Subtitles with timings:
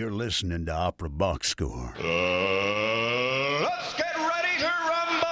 [0.00, 1.92] You're listening to Opera Box Score.
[1.98, 5.28] Uh, let's get ready to rumble!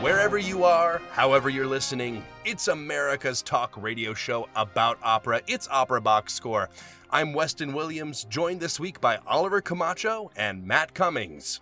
[0.00, 5.42] Wherever you are, however you're listening, it's America's talk radio show about opera.
[5.46, 6.70] It's Opera Box Score.
[7.10, 11.60] I'm Weston Williams, joined this week by Oliver Camacho and Matt Cummings.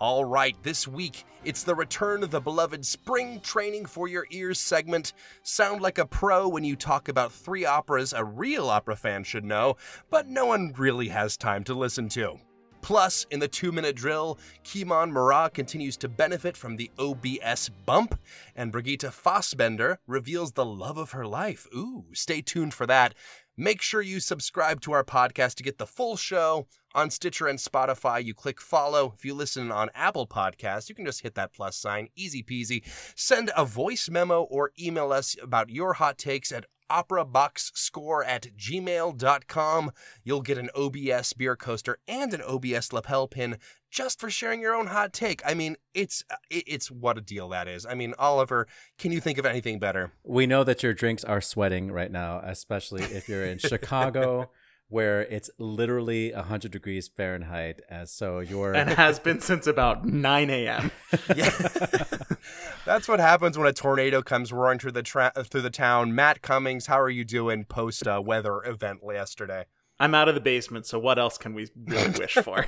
[0.00, 4.58] All right, this week it's the return of the beloved Spring Training for Your Ears
[4.58, 5.12] segment.
[5.42, 9.44] Sound like a pro when you talk about three operas a real opera fan should
[9.44, 9.76] know,
[10.08, 12.38] but no one really has time to listen to.
[12.80, 18.18] Plus, in the two minute drill, Kimon Murat continues to benefit from the OBS bump,
[18.56, 21.66] and Brigitte Fassbender reveals the love of her life.
[21.76, 23.14] Ooh, stay tuned for that.
[23.54, 26.66] Make sure you subscribe to our podcast to get the full show.
[26.92, 29.14] On Stitcher and Spotify, you click follow.
[29.16, 32.08] If you listen on Apple Podcasts, you can just hit that plus sign.
[32.16, 32.82] Easy peasy.
[33.14, 39.92] Send a voice memo or email us about your hot takes at operaboxscore at gmail.com.
[40.24, 43.58] You'll get an OBS beer coaster and an OBS lapel pin
[43.90, 45.40] just for sharing your own hot take.
[45.46, 47.86] I mean, it's uh, it's what a deal that is.
[47.86, 48.66] I mean, Oliver,
[48.98, 50.12] can you think of anything better?
[50.24, 54.50] We know that your drinks are sweating right now, especially if you're in Chicago.
[54.90, 60.50] Where it's literally 100 degrees Fahrenheit, as so you're and has been since about 9
[60.50, 60.90] a.m.
[61.36, 61.50] yeah,
[62.84, 66.12] that's what happens when a tornado comes roaring through the tra- through the town.
[66.14, 69.66] Matt Cummings, how are you doing post uh, weather event yesterday?
[70.00, 72.66] I'm out of the basement, so what else can we really wish for?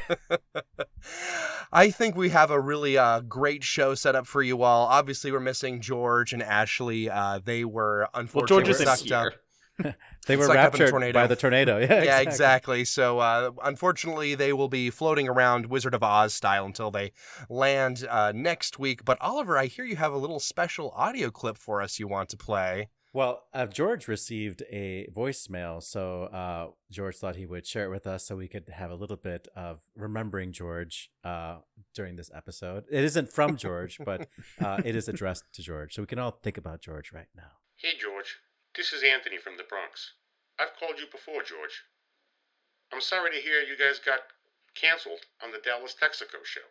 [1.72, 4.86] I think we have a really uh, great show set up for you all.
[4.86, 7.10] Obviously, we're missing George and Ashley.
[7.10, 9.34] Uh, they were unfortunately well, George isn't sucked
[9.82, 9.96] here.
[10.22, 10.26] Up.
[10.26, 11.12] they were Sucked up in a raptured tornado.
[11.12, 11.78] by the tornado.
[11.80, 12.22] Yeah, Yeah, exactly.
[12.80, 12.84] exactly.
[12.84, 17.12] So, uh, unfortunately, they will be floating around Wizard of Oz style until they
[17.48, 19.04] land uh, next week.
[19.04, 22.28] But, Oliver, I hear you have a little special audio clip for us you want
[22.30, 22.88] to play.
[23.14, 28.06] Well, uh, George received a voicemail, so uh, George thought he would share it with
[28.06, 31.58] us so we could have a little bit of remembering George uh,
[31.94, 32.84] during this episode.
[32.90, 34.28] It isn't from George, but
[34.64, 37.50] uh, it is addressed to George, so we can all think about George right now.
[37.77, 38.38] Hey, George.
[38.74, 40.12] This is Anthony from the Bronx.
[40.58, 41.84] I've called you before, George.
[42.90, 44.20] I'm sorry to hear you guys got
[44.74, 46.64] canceled on the Dallas Texaco show.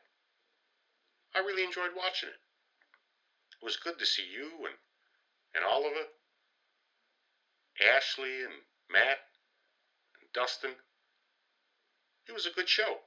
[1.35, 2.41] I really enjoyed watching it.
[3.61, 4.73] It was good to see you and,
[5.53, 6.09] and Oliver,
[7.79, 9.19] Ashley and Matt
[10.19, 10.73] and Dustin.
[12.27, 13.01] It was a good show.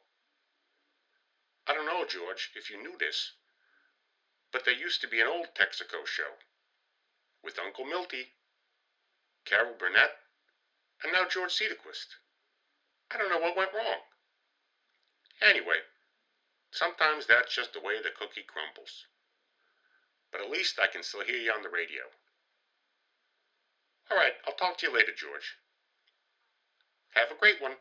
[1.66, 3.32] I don't know, George, if you knew this,
[4.52, 6.38] but there used to be an old Texaco show
[7.42, 8.33] with Uncle Milty,
[9.44, 10.16] Carol Burnett,
[11.02, 12.16] and now George Cedarquist.
[13.10, 14.00] I don't know what went wrong.
[15.42, 15.84] Anyway,
[16.70, 19.06] sometimes that's just the way the cookie crumbles.
[20.32, 22.02] But at least I can still hear you on the radio.
[24.10, 25.56] All right, I'll talk to you later, George.
[27.14, 27.72] Have a great one.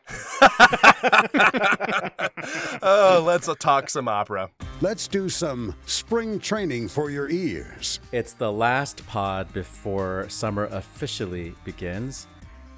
[2.82, 4.48] oh, let's uh, talk some opera.
[4.80, 7.98] Let's do some spring training for your ears.
[8.12, 12.28] It's the last pod before summer officially begins,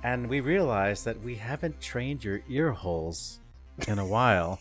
[0.02, 3.40] and we realize that we haven't trained your ear holes
[3.86, 4.58] in a while.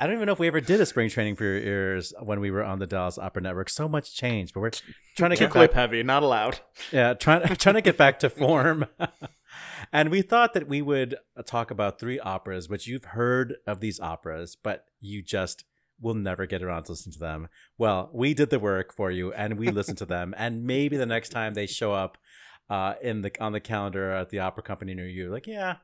[0.00, 2.40] I don't even know if we ever did a spring training for your ears when
[2.40, 3.68] we were on the Dallas Opera Network.
[3.68, 4.70] So much changed, but we're
[5.14, 5.76] trying to Too get clip back.
[5.76, 6.60] heavy, not allowed.
[6.90, 8.86] Yeah, trying trying to get back to form.
[9.92, 14.00] and we thought that we would talk about three operas, which you've heard of these
[14.00, 15.64] operas, but you just
[16.00, 17.48] will never get around to listen to them.
[17.76, 20.34] Well, we did the work for you, and we listened to them.
[20.36, 22.18] And maybe the next time they show up
[22.68, 25.76] uh, in the on the calendar at the opera company near you, like, yeah,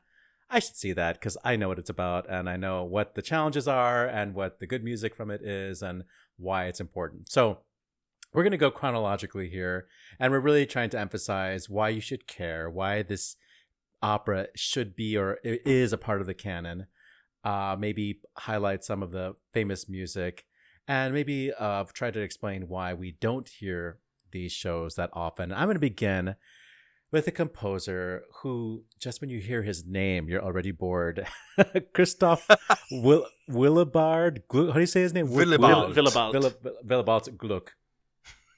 [0.49, 3.23] I should see that because I know what it's about, and I know what the
[3.23, 6.05] challenges are, and what the good music from it is, and
[6.37, 7.29] why it's important.
[7.29, 7.59] So
[8.33, 9.87] we're going to go chronologically here
[10.21, 13.37] and we're really trying to emphasize why you should care why this
[14.03, 16.87] opera should be or is a part of the canon
[17.45, 20.45] uh, maybe highlight some of the famous music
[20.89, 23.99] and maybe uh, try to explain why we don't hear
[24.33, 26.35] these shows that often i'm going to begin
[27.13, 31.27] with a composer who just when you hear his name you're already bored
[31.95, 32.49] christoph
[32.91, 34.69] Will- willibard Gluck.
[34.69, 35.95] how do you say his name Willibald.
[35.97, 36.35] Willibald.
[36.35, 37.75] Willibald, Willibald Gluck.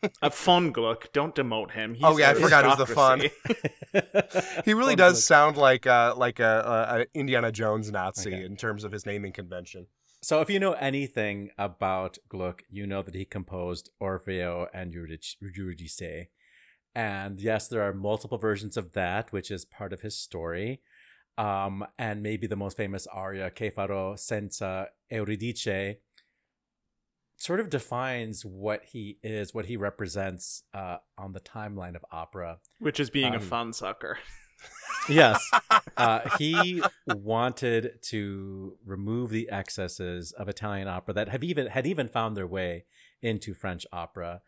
[0.22, 1.12] A fun Gluck.
[1.12, 1.94] Don't demote him.
[1.94, 3.22] He's Oh, yeah, I forgot it was the fun.
[4.64, 5.24] He really Fun does look.
[5.24, 8.44] sound like uh, like a, a, a Indiana Jones Nazi Okay.
[8.44, 9.86] in terms of his naming convention.
[10.22, 15.36] So, if you know anything about Gluck, you know that he composed Orfeo and Eurydice.
[15.40, 16.26] Eurydice.
[16.94, 20.80] And yes, there are multiple versions of that, which is part of his story.
[21.36, 26.00] Um, and maybe the most famous aria, Che farò senza Euridice,
[27.38, 32.58] sort of defines what he is, what he represents uh, on the timeline of opera.
[32.80, 34.18] Which is being a Um, fun sucker.
[35.08, 35.40] yes.
[35.96, 42.06] Uh, he wanted to remove the excesses of Italian opera that have even had even
[42.06, 42.84] found their way
[43.20, 44.34] into French opera.
[44.34, 44.38] Uh,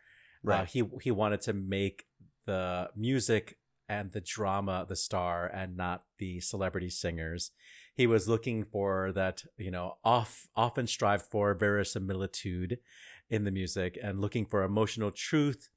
[0.48, 0.68] Right.
[0.68, 2.04] he he wanted to make
[2.46, 3.58] the music
[3.88, 7.50] and the drama the star and not the celebrity singers.
[8.00, 12.78] He was looking for that, you know, off often strive for verisimilitude
[13.28, 15.68] in the music and looking for emotional truth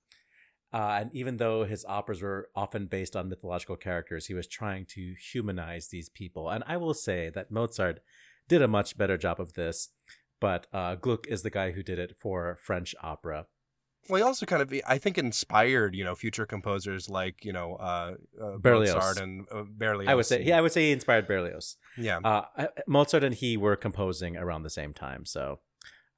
[0.74, 4.86] uh, and even though his operas were often based on mythological characters, he was trying
[4.88, 6.50] to humanize these people.
[6.50, 8.00] And I will say that Mozart
[8.50, 9.90] did a much better job of this,
[10.42, 13.46] but uh, Gluck is the guy who did it for French opera.
[14.10, 17.76] Well, he also kind of, I think, inspired you know future composers like you know
[17.76, 18.96] uh, uh, Berlioz.
[18.96, 20.10] Mozart and uh, Berlioz.
[20.10, 21.78] I would say, yeah, I would say he inspired Berlioz.
[21.98, 22.20] yeah.
[22.24, 25.60] Uh, Mozart and he were composing around the same time, so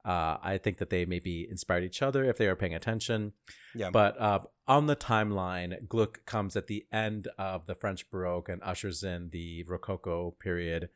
[0.06, 3.32] uh, I think that they maybe inspired each other if they were paying attention.
[3.74, 3.90] Yeah.
[3.90, 4.38] But uh,
[4.68, 9.30] on the timeline, Gluck comes at the end of the French Baroque and ushers in
[9.30, 10.90] the Rococo period.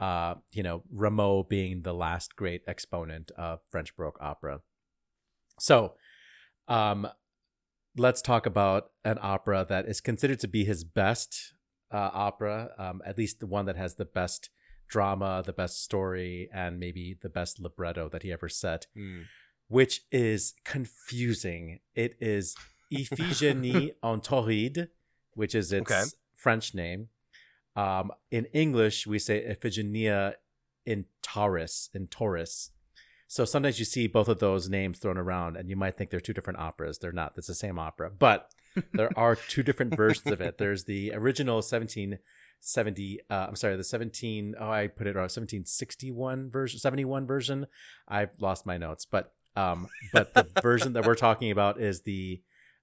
[0.00, 4.60] Uh, you know, Rameau being the last great exponent of French Baroque opera.
[5.60, 5.94] So,
[6.68, 7.08] um,
[7.96, 11.54] let's talk about an opera that is considered to be his best
[11.92, 14.50] uh, opera, um, at least the one that has the best
[14.88, 19.24] drama, the best story, and maybe the best libretto that he ever set, Mm.
[19.68, 21.80] which is confusing.
[21.94, 22.54] It is
[22.92, 24.88] Iphigénie en Tauride,
[25.34, 26.04] which is its Okay.
[26.34, 27.08] French name.
[27.74, 30.34] Um, in English, we say Iphigenia
[30.84, 32.70] in Tauris, in Tauris.
[33.28, 36.20] So sometimes you see both of those names thrown around, and you might think they're
[36.20, 36.98] two different operas.
[36.98, 37.34] They're not.
[37.36, 38.52] It's the same opera, but
[38.92, 40.58] there are two different versions of it.
[40.58, 43.20] There's the original 1770.
[43.28, 44.54] Uh, I'm sorry, the 17.
[44.58, 45.24] Oh, I put it wrong.
[45.24, 47.66] 1761 version, 71 version.
[48.06, 52.42] I've lost my notes, but um, but the version that we're talking about is the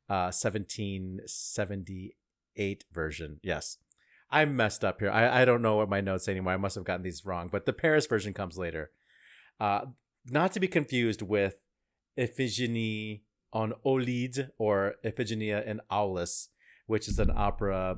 [0.10, 3.40] uh 1778 version.
[3.44, 3.78] Yes.
[4.30, 5.12] I'm messed up here.
[5.12, 6.54] I, I don't know what my notes say anymore.
[6.54, 7.50] I must have gotten these wrong.
[7.52, 8.90] But the Paris version comes later.
[9.60, 9.82] Uh,
[10.26, 11.56] not to be confused with
[12.18, 13.22] Iphigenie
[13.52, 16.50] on Aulide or Iphigenia in Aulis,
[16.88, 17.98] which is an opera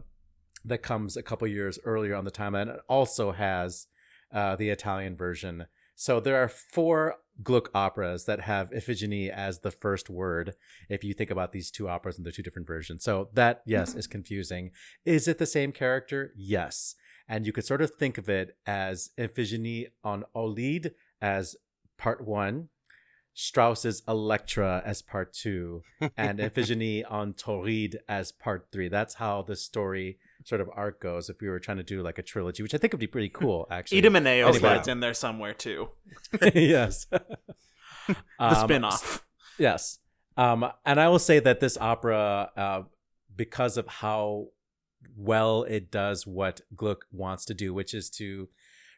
[0.63, 2.73] that comes a couple years earlier on the timeline.
[2.73, 3.87] It also has
[4.33, 5.67] uh, the Italian version.
[5.95, 10.55] So there are four Gluck operas that have Iphigenie as the first word.
[10.89, 13.93] If you think about these two operas and the two different versions, so that yes
[13.93, 14.71] is confusing.
[15.05, 16.31] Is it the same character?
[16.35, 16.95] Yes,
[17.27, 21.55] and you could sort of think of it as Iphigenie on Aulide as
[21.97, 22.69] part one,
[23.33, 25.83] Strauss's Elektra as part two,
[26.17, 28.87] and Iphigenie on Tauride as part three.
[28.87, 31.29] That's how the story sort of arc goes.
[31.29, 33.29] If we were trying to do like a trilogy, which I think would be pretty
[33.29, 34.01] cool, actually.
[34.01, 34.59] Idomeneo Anyway.
[34.59, 35.89] slides in there somewhere too.
[36.53, 37.05] yes.
[38.07, 39.25] The Um, spin-off.
[39.57, 39.99] Yes.
[40.37, 42.81] Um, and I will say that this opera, uh,
[43.35, 44.47] because of how
[45.17, 48.49] well it does what Gluck wants to do, which is to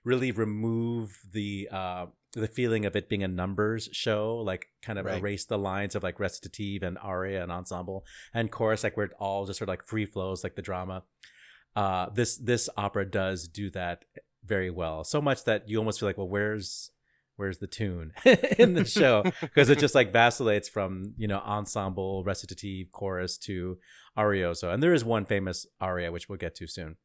[0.04, 2.06] really remove the uh,
[2.42, 5.20] the feeling of it being a numbers show, like kind of Right.
[5.20, 8.06] erase the lines of like recitative and aria and ensemble.
[8.34, 11.04] And chorus, like where it all just sort of like free flows, like the drama.
[11.76, 14.06] Uh, this this opera does do that
[14.44, 16.92] very well, so much that you almost feel like, well, where's
[17.36, 18.14] where's the tune
[18.58, 19.24] in the show?
[19.42, 23.78] Because it just like vacillates from you know ensemble recitative chorus to
[24.18, 24.74] arioso.
[24.74, 26.96] And there is one famous aria which we'll get to soon.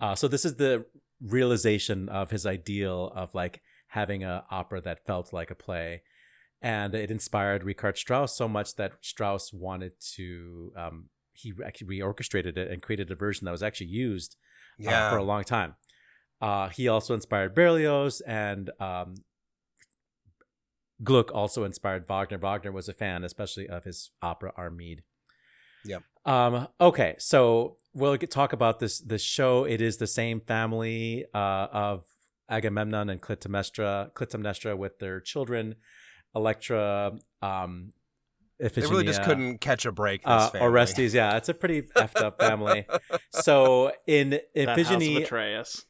[0.00, 0.84] Uh, so this is the
[1.22, 6.02] realization of his ideal of like having an opera that felt like a play
[6.62, 12.56] and it inspired Richard Strauss so much that Strauss wanted to um, he actually reorchestrated
[12.56, 14.36] it and created a version that was actually used
[14.86, 15.74] uh, for a long time.
[16.40, 19.14] Uh, he also inspired Berlioz and um,
[21.02, 22.38] Gluck also inspired Wagner.
[22.38, 25.00] Wagner was a fan, especially of his opera Armide.
[25.84, 26.02] Yep.
[26.24, 29.64] Um, okay, so we'll get, talk about this this show.
[29.64, 32.04] It is the same family uh, of
[32.48, 35.76] Agamemnon and Clytemnestra, Clytemnestra with their children,
[36.34, 37.92] Electra, um,
[38.58, 40.22] they really just couldn't catch a break.
[40.22, 40.58] This uh.
[40.60, 41.12] Orestes.
[41.12, 42.86] Yeah, it's a pretty effed up family.
[43.30, 45.84] So in That house of Iphigenie, Atreus.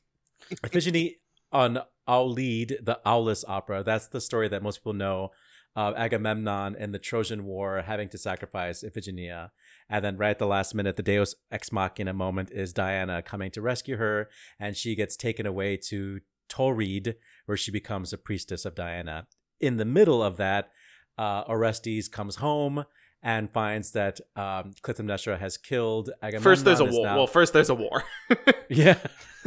[0.65, 1.15] Iphigenie
[1.53, 3.83] on Aulide, the Aulis opera.
[3.85, 5.31] That's the story that most people know
[5.77, 9.51] of Agamemnon and the Trojan War having to sacrifice Iphigenia.
[9.89, 13.51] And then right at the last minute, the Deus ex machina moment is Diana coming
[13.53, 17.15] to rescue her, and she gets taken away to Tauride,
[17.47, 19.27] where she becomes a priestess of Diana.
[19.61, 20.71] In the middle of that,
[21.19, 22.85] uh, Orestes comes home
[23.23, 26.43] and finds that um, Clytemnestra has killed Agamemnon.
[26.43, 27.07] First, there's a war.
[27.07, 28.05] now- Well, first there's a war.
[28.69, 28.99] yeah.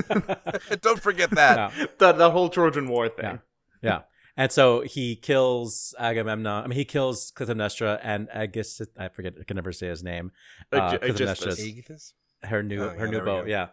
[0.82, 1.78] Don't forget that.
[1.78, 1.88] No.
[1.98, 3.26] the the whole Trojan War thing.
[3.26, 3.38] Yeah.
[3.82, 4.00] Yeah.
[4.38, 6.64] And so he kills Agamemnon.
[6.64, 8.88] I mean, he kills Clytemnestra and Aegisthus.
[8.98, 9.34] I forget.
[9.40, 10.32] I can never say his name.
[10.72, 12.14] Uh, Ag- Clytemnestra's
[12.44, 13.48] her new Oh, her yeah, new there we boat.
[13.48, 13.68] Yeah,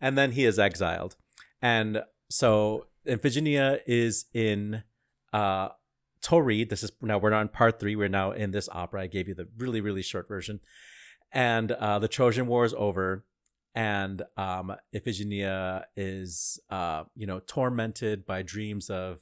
[0.00, 1.16] and then he is exiled,
[1.60, 4.82] and so Iphigenia is in
[5.32, 5.68] uh
[6.22, 6.68] Tauride.
[6.68, 7.94] This is now we're on part three.
[7.96, 9.02] We're now in this opera.
[9.02, 10.60] I gave you the really really short version,
[11.32, 13.24] and uh, the Trojan War is over,
[13.74, 19.20] and um, Iphigenia is uh you know tormented by dreams of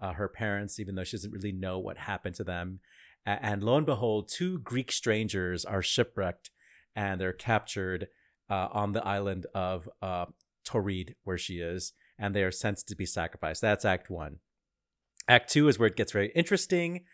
[0.00, 2.80] uh, her parents, even though she doesn't really know what happened to them.
[3.26, 6.50] A- And lo and behold, two Greek strangers are shipwrecked
[6.96, 8.08] and they're captured
[8.48, 10.26] uh, on the island of uh,
[10.66, 13.60] Tauride, where she is, and they are sent to be sacrificed.
[13.60, 14.38] That's Act One.
[15.28, 17.04] Act Two is where it gets very interesting.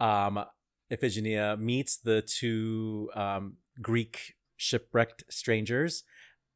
[0.00, 0.44] Um,
[0.90, 6.04] Iphigenia meets the two um, Greek shipwrecked strangers,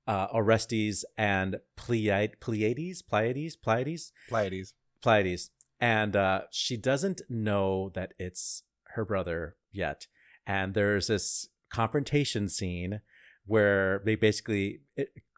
[0.06, 4.74] uh, Orestes and Pleiad- Pleiades, Pleiades, Pleiades, Pleiades.
[5.02, 5.50] Pleiades,
[5.80, 8.62] and uh, she doesn't know that it's
[8.94, 10.06] her brother yet.
[10.46, 13.00] And there's this confrontation scene
[13.46, 14.80] where they basically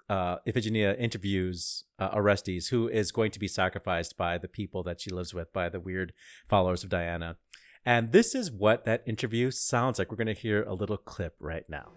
[0.08, 5.00] uh, Iphigenia interviews uh, Orestes, who is going to be sacrificed by the people that
[5.00, 6.12] she lives with, by the weird
[6.48, 7.36] followers of Diana.
[7.84, 10.10] And this is what that interview sounds like.
[10.10, 11.92] We're going to hear a little clip right now.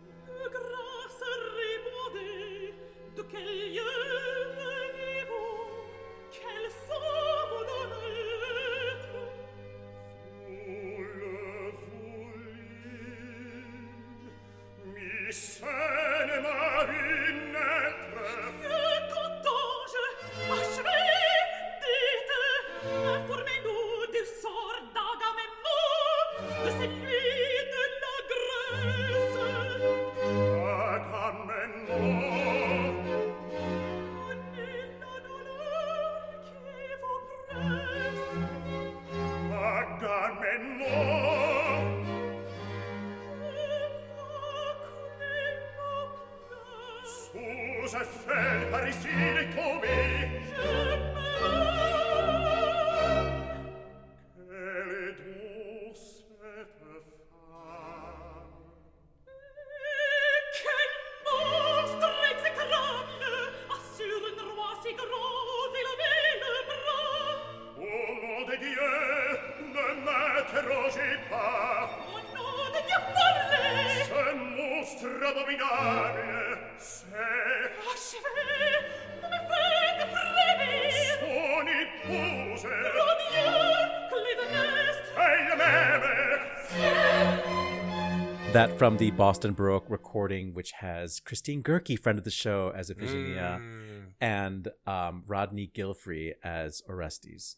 [88.62, 92.92] That from the Boston Baroque recording, which has Christine Goerke, friend of the show, as
[92.92, 94.14] Iphigenia, Mm.
[94.22, 97.56] and um, Rodney Gilfry as Orestes.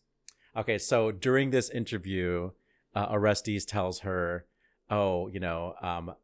[0.55, 2.51] Okay, so during this interview,
[2.95, 4.45] uh, Orestes tells her,
[4.89, 6.15] "Oh, you know, um,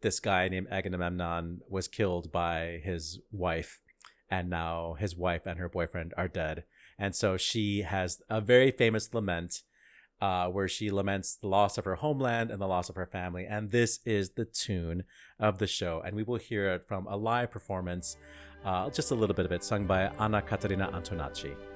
[0.00, 3.82] this guy named Agamemnon was killed by his wife,
[4.30, 6.64] and now his wife and her boyfriend are dead."
[6.98, 9.62] And so she has a very famous lament
[10.22, 13.44] uh, where she laments the loss of her homeland and the loss of her family.
[13.44, 15.02] And this is the tune
[15.40, 16.00] of the show.
[16.06, 18.16] And we will hear it from a live performance,
[18.64, 21.71] uh, just a little bit of it, sung by Anna Caterina Antonacci.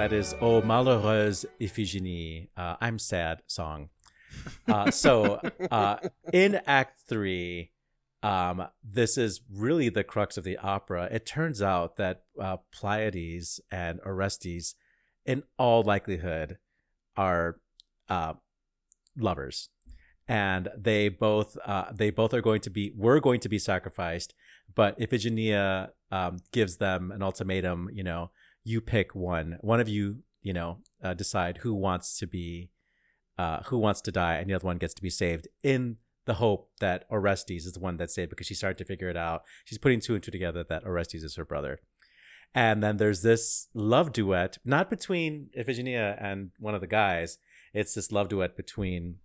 [0.00, 3.90] That is "Oh malheureuse Iphigenie," uh, "I'm sad" song.
[4.66, 5.38] Uh, so
[5.70, 5.96] uh,
[6.32, 7.72] in Act Three,
[8.22, 11.06] um, this is really the crux of the opera.
[11.12, 14.74] It turns out that uh, Pleiades and Orestes,
[15.26, 16.56] in all likelihood,
[17.14, 17.60] are
[18.08, 18.32] uh,
[19.18, 19.68] lovers,
[20.26, 24.32] and they both uh, they both are going to be were going to be sacrificed.
[24.74, 27.90] But Iphigenia um, gives them an ultimatum.
[27.92, 28.30] You know,
[28.64, 29.58] you pick one.
[29.60, 32.70] One of you, you know, uh, decide who wants to be,
[33.38, 36.34] uh, who wants to die, and the other one gets to be saved in the
[36.34, 39.42] hope that Orestes is the one that's saved because she started to figure it out.
[39.64, 41.80] She's putting two and two together that Orestes is her brother.
[42.54, 47.38] And then there's this love duet, not between Iphigenia and one of the guys.
[47.72, 49.16] It's this love duet between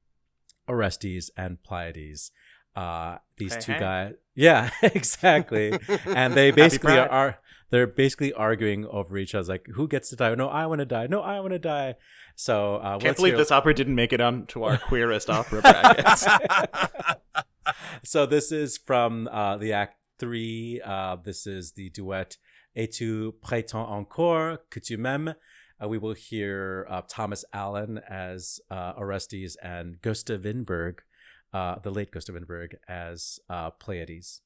[0.68, 2.32] Orestes and Pleiades.
[2.76, 3.80] Uh, these Hey, two hey.
[3.80, 5.78] guys, yeah, exactly.
[6.06, 7.40] and they basically are
[7.72, 10.36] they're basically arguing over each other, like who gets to die?
[10.36, 11.08] No, I want to die.
[11.08, 11.96] No, I want to die.
[12.36, 16.28] So uh, Can't believe this opera didn't make it onto our queerest opera brackets.
[18.04, 20.82] so this is from uh, the act three.
[20.84, 22.38] Uh, this is the duet
[22.76, 25.34] Et tu prétends encore que tu m'aimes.
[25.82, 31.00] Uh, we will hear uh, Thomas Allen as uh, Orestes and Gustav Winbergh,
[31.56, 34.42] uh, the late Gustav Winbergh, as uh, Pleiades.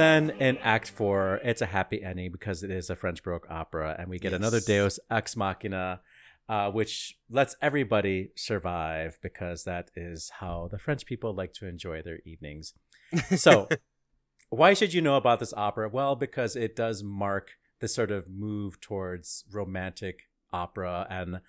[0.00, 3.46] And then in Act Four, it's a happy ending because it is a French Baroque
[3.50, 6.00] opera, and we get another Deus Ex Machina,
[6.48, 12.00] uh, which lets everybody survive because that is how the French people like to enjoy
[12.00, 12.72] their evenings.
[13.36, 13.68] So,
[14.48, 15.90] why should you know about this opera?
[15.90, 21.40] Well, because it does mark this sort of move towards romantic opera and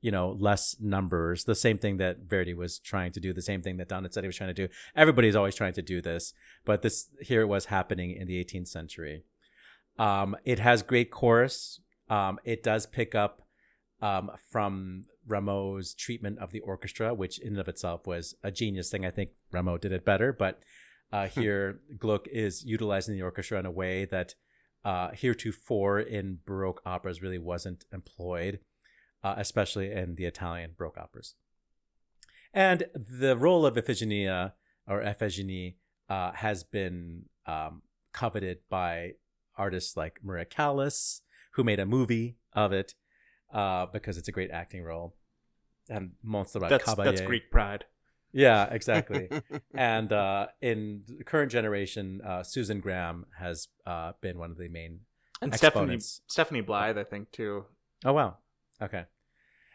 [0.00, 1.44] you know less numbers.
[1.44, 4.36] The same thing that verdi was trying to do the same thing that donizetti was
[4.36, 4.72] trying to do.
[4.94, 6.32] Everybody's always trying to do this
[6.64, 9.24] but this here it was happening in the 18th century.
[9.98, 11.80] Um, it has great chorus.
[12.08, 13.42] Um, it does pick up
[14.02, 18.90] um, from rameau's treatment of the orchestra which in and of itself was a genius
[18.90, 19.04] thing.
[19.04, 20.62] I think rameau did it better but
[21.12, 24.34] uh, here gluck is utilizing the orchestra in a way that
[24.86, 28.60] uh, heretofore in baroque operas really wasn't employed
[29.24, 31.34] uh, especially in the italian baroque operas
[32.56, 34.52] and the role of Iphigenia
[34.88, 35.74] or Ephigenie
[36.08, 37.82] uh, has been um,
[38.14, 39.12] coveted by
[39.58, 41.20] artists like Maria Callas,
[41.52, 42.94] who made a movie of it
[43.52, 45.14] uh, because it's a great acting role.
[45.90, 47.04] And Montserrat That's Caballé.
[47.04, 47.84] that's Greek pride.
[48.32, 49.28] Yeah, exactly.
[49.74, 54.68] and uh, in the current generation, uh, Susan Graham has uh, been one of the
[54.68, 55.00] main.
[55.40, 56.20] And Stephanie Exponents.
[56.26, 57.66] Stephanie Blythe, I think too.
[58.04, 58.38] Oh wow,
[58.80, 59.04] okay.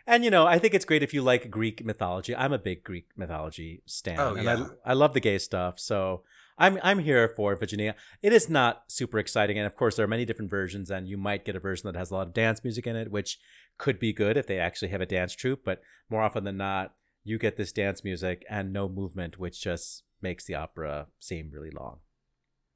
[0.08, 2.36] And you know, I think it's great if you like Greek mythology.
[2.36, 4.66] I'm a big Greek mythology stan, Oh, and yeah.
[4.86, 5.80] I I love the gay stuff.
[5.80, 6.24] So
[6.58, 7.96] I'm I'm here for Virginia.
[8.22, 11.18] It is not super exciting, and of course there are many different versions, and you
[11.18, 13.40] might get a version that has a lot of dance music in it, which
[13.78, 15.64] could be good if they actually have a dance troupe.
[15.64, 20.04] But more often than not, you get this dance music and no movement, which just
[20.22, 22.00] makes the opera seem really long.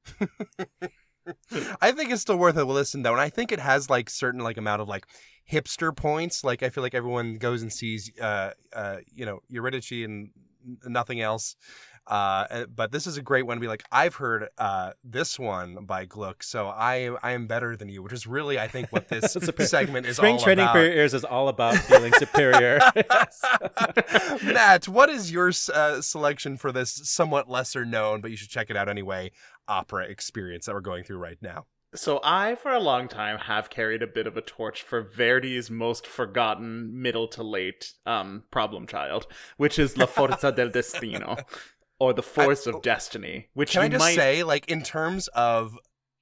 [1.80, 4.40] I think it's still worth a listen though, and I think it has like certain
[4.40, 5.06] like amount of like
[5.50, 6.44] hipster points.
[6.44, 10.30] Like I feel like everyone goes and sees, uh, uh, you know, Eurydice and
[10.84, 11.56] nothing else.
[12.06, 15.84] Uh, but this is a great one to be like, I've heard uh, this one
[15.84, 19.08] by Gluck, so I I am better than you, which is really I think what
[19.08, 19.32] this
[19.68, 20.74] segment is Spring all training about.
[20.74, 22.78] for your ears is all about feeling superior.
[24.44, 28.70] Matt, what is your uh, selection for this somewhat lesser known, but you should check
[28.70, 29.32] it out anyway,
[29.66, 31.66] opera experience that we're going through right now?
[31.94, 35.70] So I, for a long time, have carried a bit of a torch for Verdi's
[35.70, 41.36] most forgotten middle to late um, problem child, which is La Forza del Destino,
[41.98, 43.48] or the Force of Destiny.
[43.54, 45.78] Which Can I you just might say, like, in terms of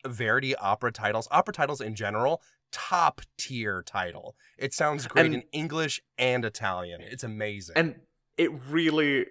[0.06, 4.36] Verdi opera titles, opera titles in general, top tier title.
[4.58, 7.00] It sounds great And- in English and Italian.
[7.00, 7.74] It's amazing.
[7.76, 8.00] and
[8.36, 9.26] it really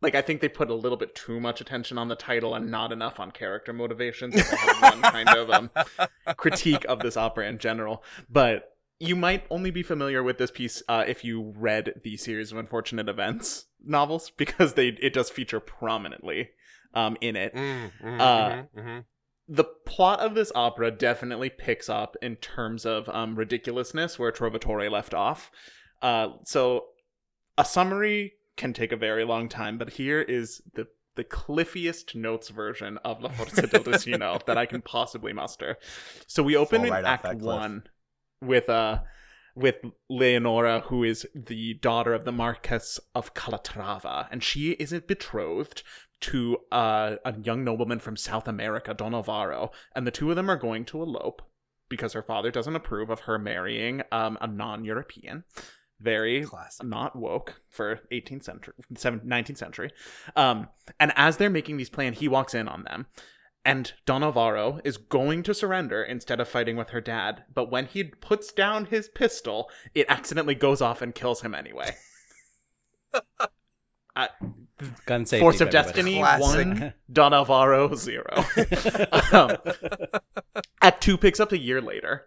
[0.00, 2.70] like I think they put a little bit too much attention on the title and
[2.70, 4.34] not enough on character motivations.
[4.36, 5.70] I one kind of um,
[6.36, 10.82] critique of this opera in general, but you might only be familiar with this piece
[10.88, 15.60] uh, if you read the series of unfortunate events novels because they it does feature
[15.60, 16.50] prominently
[16.94, 17.54] um, in it.
[17.54, 19.04] Mm, mhm, Uh, mhm, mhm.
[19.48, 24.90] the plot of this opera definitely picks up in terms of um, ridiculousness where Trovatore
[24.90, 25.50] left off.
[26.00, 26.86] Uh, so
[27.56, 32.48] a summary can take a very long time, but here is the the cliffiest notes
[32.48, 35.76] version of La Forza del Destino that I can possibly muster.
[36.26, 37.34] So we open Fall in right Act.
[37.34, 37.84] One
[38.40, 39.00] with uh
[39.54, 39.76] with
[40.08, 45.82] Leonora, who is the daughter of the Marquess of Calatrava, and she is betrothed
[46.20, 50.50] to uh, a young nobleman from South America, Don Alvaro, and the two of them
[50.50, 51.42] are going to elope
[51.88, 55.44] because her father doesn't approve of her marrying um, a non-European.
[56.00, 56.84] Very Classic.
[56.86, 59.90] not woke for 18th century, 7th, 19th century.
[60.34, 63.06] Um, and as they're making these plans, he walks in on them.
[63.64, 67.44] And Don Alvaro is going to surrender instead of fighting with her dad.
[67.54, 71.94] But when he puts down his pistol, it accidentally goes off and kills him anyway.
[74.14, 74.26] Uh,
[75.06, 75.40] Gun safety.
[75.40, 75.72] Force of by.
[75.72, 76.66] Destiny Classic.
[76.66, 78.44] one, Don Alvaro zero.
[79.32, 79.56] um,
[80.82, 82.26] Act two picks up a year later.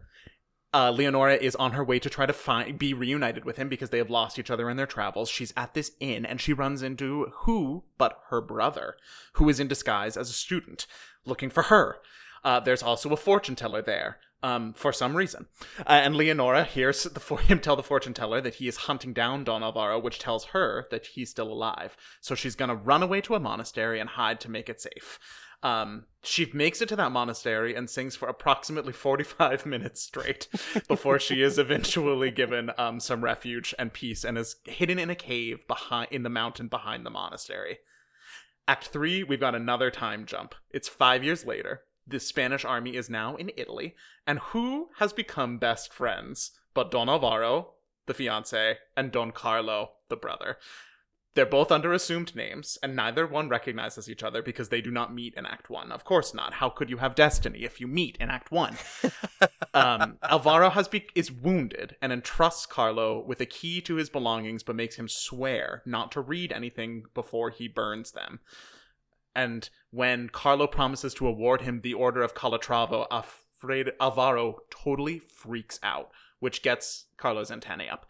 [0.75, 3.91] Uh, Leonora is on her way to try to find be reunited with him because
[3.91, 5.29] they have lost each other in their travels.
[5.29, 8.97] She's at this inn and she runs into who but her brother,
[9.33, 10.85] who is in disguise as a student,
[11.23, 11.99] looking for her.
[12.43, 14.17] Uh, there's also a fortune teller there.
[14.43, 15.47] Um, for some reason,
[15.79, 19.13] uh, and Leonora hears the for him tell the fortune teller that he is hunting
[19.13, 21.95] down Don Alvaro, which tells her that he's still alive.
[22.19, 25.19] So she's gonna run away to a monastery and hide to make it safe.
[25.65, 30.47] Um, she makes it to that monastery and sings for approximately 45 minutes straight
[30.87, 35.15] before she is eventually given um, some refuge and peace and is hidden in a
[35.15, 37.79] cave behind in the mountain behind the monastery.
[38.67, 40.53] Act 3, we've got another time jump.
[40.69, 41.81] It's 5 years later.
[42.05, 43.95] The Spanish army is now in Italy,
[44.27, 47.73] and who has become best friends but Don Alvaro,
[48.05, 50.57] the fiance, and Don Carlo, the brother?
[51.35, 55.13] They're both under assumed names, and neither one recognizes each other because they do not
[55.13, 55.91] meet in Act 1.
[55.91, 56.53] Of course not.
[56.55, 58.77] How could you have destiny if you meet in Act 1?
[59.73, 64.63] um, Alvaro has be- is wounded and entrusts Carlo with a key to his belongings,
[64.63, 68.39] but makes him swear not to read anything before he burns them.
[69.35, 75.81] And when Carlo promises to award him the Order of Calatrava, afraid Alvaro totally freaks
[75.83, 78.05] out, which gets Carlo's antennae up.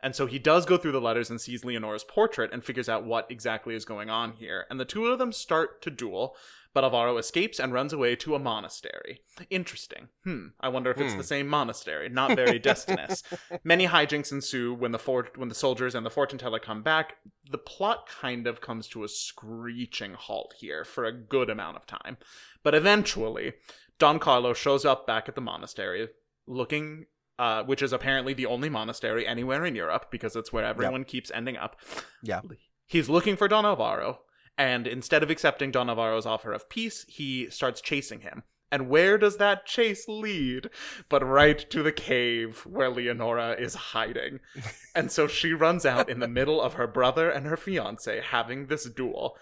[0.00, 3.04] And so he does go through the letters and sees Leonora's portrait and figures out
[3.04, 4.66] what exactly is going on here.
[4.70, 6.36] And the two of them start to duel,
[6.74, 9.22] but Alvaro escapes and runs away to a monastery.
[9.48, 10.08] Interesting.
[10.24, 10.48] Hmm.
[10.60, 11.18] I wonder if it's Hmm.
[11.18, 12.10] the same monastery.
[12.10, 13.22] Not very destinous.
[13.64, 17.16] Many hijinks ensue when the fort when the soldiers and the fortune teller come back.
[17.50, 21.86] The plot kind of comes to a screeching halt here for a good amount of
[21.86, 22.18] time.
[22.62, 23.54] But eventually,
[23.98, 26.08] Don Carlo shows up back at the monastery
[26.46, 27.06] looking
[27.38, 31.30] uh, which is apparently the only monastery anywhere in Europe because it's where everyone keeps
[31.34, 31.76] ending up.
[32.22, 32.40] Yeah.
[32.86, 34.20] He's looking for Don Alvaro,
[34.56, 38.42] and instead of accepting Don Alvaro's offer of peace, he starts chasing him.
[38.72, 40.70] And where does that chase lead?
[41.08, 44.40] But right to the cave where Leonora is hiding.
[44.94, 48.66] and so she runs out in the middle of her brother and her fiance having
[48.66, 49.36] this duel.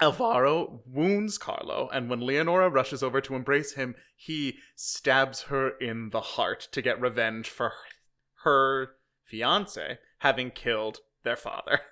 [0.00, 6.10] Alvaro wounds Carlo, and when Leonora rushes over to embrace him, he stabs her in
[6.10, 7.72] the heart to get revenge for
[8.44, 8.92] her
[9.24, 11.80] fiance having killed their father.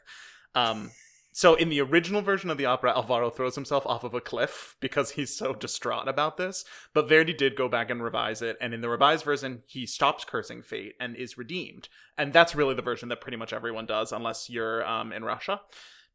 [0.54, 0.92] Um,
[1.32, 4.74] so in the original version of the opera, Alvaro throws himself off of a cliff
[4.80, 6.64] because he's so distraught about this.
[6.94, 10.24] But Verdi did go back and revise it, and in the revised version, he stops
[10.24, 11.90] cursing fate and is redeemed.
[12.16, 15.60] And that's really the version that pretty much everyone does, unless you're um, in Russia,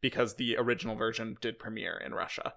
[0.01, 2.53] because the original version did premiere in Russia.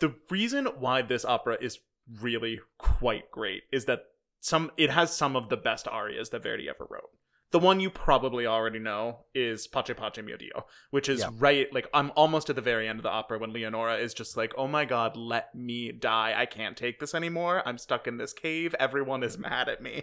[0.00, 1.78] The reason why this opera is
[2.20, 4.00] really quite great is that
[4.40, 7.10] some it has some of the best arias that Verdi ever wrote.
[7.50, 11.30] The one you probably already know is Pace Pace Mio Dio, which is Yeah.
[11.34, 14.36] right like I'm almost at the very end of the opera when Leonora is just
[14.36, 16.34] like, "Oh my god, let me die.
[16.36, 17.62] I can't take this anymore.
[17.64, 18.74] I'm stuck in this cave.
[18.80, 20.02] Everyone is mad at me.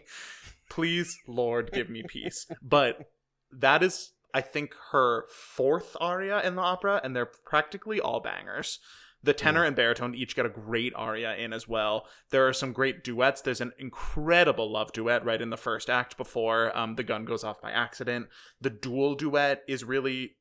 [0.69, 3.11] Please, Lord, give me peace." But
[3.51, 8.79] that is I think her fourth aria in the opera and they're practically all bangers.
[9.23, 12.07] The tenor and baritone each get a great aria in as well.
[12.31, 13.41] There are some great duets.
[13.41, 17.43] There's an incredible love duet right in the first act before um, the gun goes
[17.43, 18.29] off by accident.
[18.59, 20.37] The dual duet is really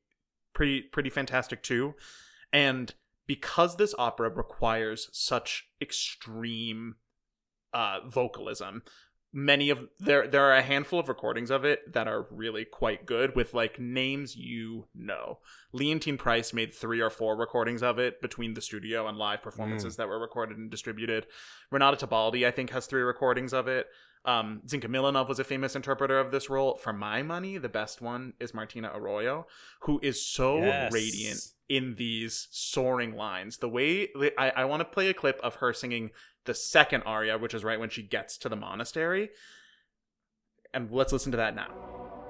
[0.53, 1.93] pretty pretty fantastic too.
[2.51, 2.93] And
[3.27, 6.95] because this opera requires such extreme
[7.73, 8.83] uh, vocalism.
[9.33, 13.05] Many of there there are a handful of recordings of it that are really quite
[13.05, 15.39] good with like names you know.
[15.73, 19.93] Leontyne Price made three or four recordings of it between the studio and live performances
[19.93, 19.97] mm.
[19.97, 21.27] that were recorded and distributed.
[21.69, 23.87] Renata Tebaldi, I think, has three recordings of it.
[24.23, 26.75] Um, Zinka Milanov was a famous interpreter of this role.
[26.75, 29.47] For my money, the best one is Martina Arroyo,
[29.81, 30.91] who is so Yes.
[30.91, 33.57] radiant in these soaring lines.
[33.57, 36.11] The way I, I want to play a clip of her singing
[36.45, 39.29] the second aria, which is right when she gets to the monastery.
[40.73, 42.20] And let's listen to that now.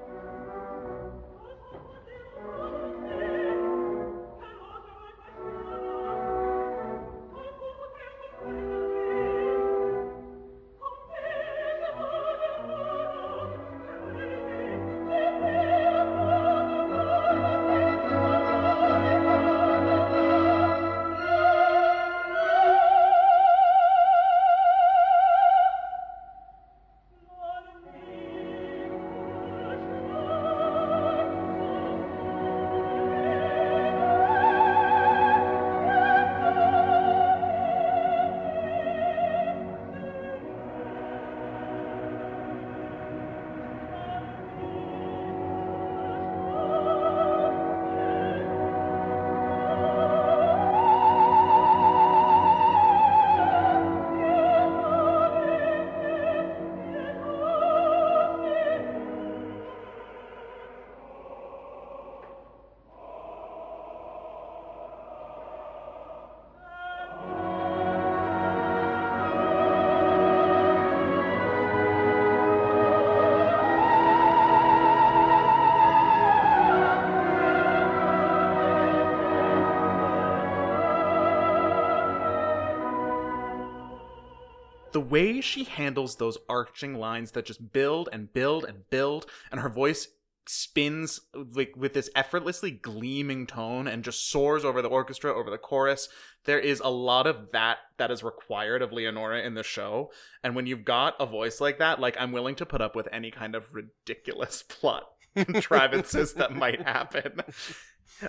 [84.92, 89.60] The way she handles those arching lines that just build and build and build and
[89.60, 90.08] her voice
[90.46, 95.58] spins like with this effortlessly gleaming tone and just soars over the orchestra over the
[95.58, 96.08] chorus
[96.44, 100.10] there is a lot of that that is required of leonora in the show.
[100.42, 103.08] And when you've got a voice like that like i'm willing to put up with
[103.12, 105.04] any kind of ridiculous plot
[105.36, 107.40] contrivances that might happen.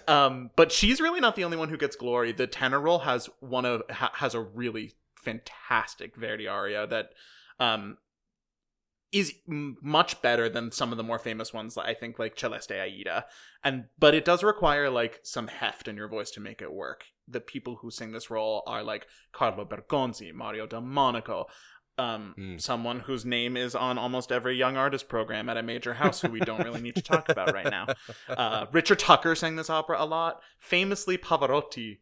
[0.07, 2.31] Um but she's really not the only one who gets glory.
[2.31, 4.93] The tenor role has one of ha- has a really
[5.23, 7.09] fantastic verdi aria that
[7.59, 7.97] um
[9.11, 12.71] is m- much better than some of the more famous ones i think like celeste
[12.71, 13.25] aida
[13.63, 17.05] and but it does require like some heft in your voice to make it work
[17.27, 21.45] the people who sing this role are like carlo bergonzi mario del monaco
[21.99, 22.59] um, Mm.
[22.59, 26.29] someone whose name is on almost every young artist program at a major house who
[26.29, 27.85] we don't really need to talk about right now.
[28.27, 30.41] Uh, Richard Tucker sang this opera a lot.
[30.57, 31.99] Famously, Pavarotti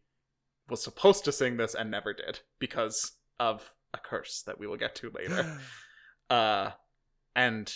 [0.68, 4.76] was supposed to sing this and never did because of a curse that we will
[4.76, 5.58] get to later.
[6.30, 6.70] Uh,
[7.36, 7.74] and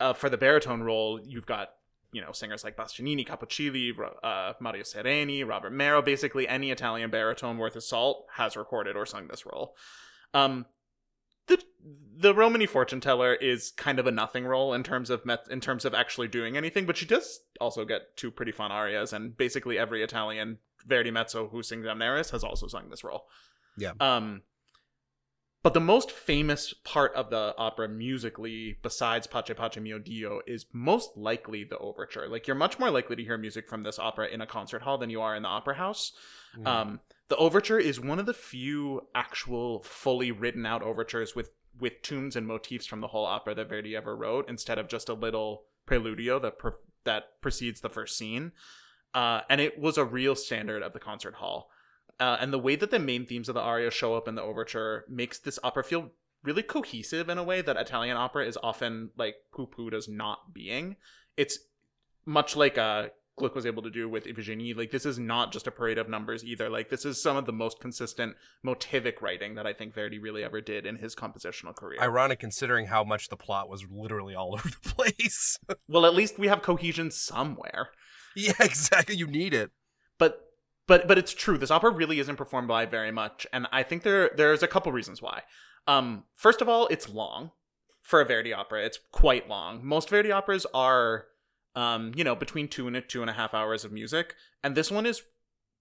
[0.00, 1.72] uh, for the baritone role, you've got
[2.12, 6.02] you know singers like Bastianini, Cappuccilli, Ro- uh, Mario Sereni, Robert Merrill.
[6.02, 9.76] Basically, any Italian baritone worth his salt has recorded or sung this role.
[10.32, 10.66] Um,
[11.46, 11.62] the
[12.16, 15.60] the Romany fortune teller is kind of a nothing role in terms of met, in
[15.60, 19.36] terms of actually doing anything, but she does also get two pretty fun arias, and
[19.36, 23.26] basically every Italian Verdi mezzo who sings Amneris has also sung this role.
[23.76, 23.92] Yeah.
[24.00, 24.42] Um,
[25.62, 30.66] but the most famous part of the opera musically, besides Pace Pace Mio Dio, is
[30.72, 32.28] most likely the overture.
[32.28, 34.98] Like you're much more likely to hear music from this opera in a concert hall
[34.98, 36.12] than you are in the opera house.
[36.64, 42.02] Um, the overture is one of the few actual fully written out overtures with with
[42.02, 45.14] tunes and motifs from the whole opera that Verdi ever wrote, instead of just a
[45.14, 46.72] little preludio that pre-
[47.04, 48.52] that precedes the first scene.
[49.14, 51.70] Uh, and it was a real standard of the concert hall.
[52.20, 54.42] Uh, and the way that the main themes of the aria show up in the
[54.42, 56.10] overture makes this opera feel
[56.42, 60.96] really cohesive in a way that Italian opera is often like poo-pooed as not being.
[61.36, 61.58] It's
[62.24, 64.76] much like uh, Gluck was able to do with Iphigenie.
[64.76, 66.68] Like this is not just a parade of numbers either.
[66.68, 70.44] Like this is some of the most consistent motivic writing that I think Verdi really
[70.44, 72.00] ever did in his compositional career.
[72.00, 75.58] Ironic considering how much the plot was literally all over the place.
[75.88, 77.90] well, at least we have cohesion somewhere.
[78.38, 79.16] Yeah, exactly.
[79.16, 79.70] You need it.
[80.18, 80.44] but
[80.86, 84.02] but but it's true this opera really isn't performed live very much and i think
[84.02, 85.42] there there's a couple reasons why
[85.86, 87.50] um first of all it's long
[88.00, 91.26] for a verdi opera it's quite long most verdi operas are
[91.76, 94.74] um you know between two and a two and a half hours of music and
[94.74, 95.22] this one is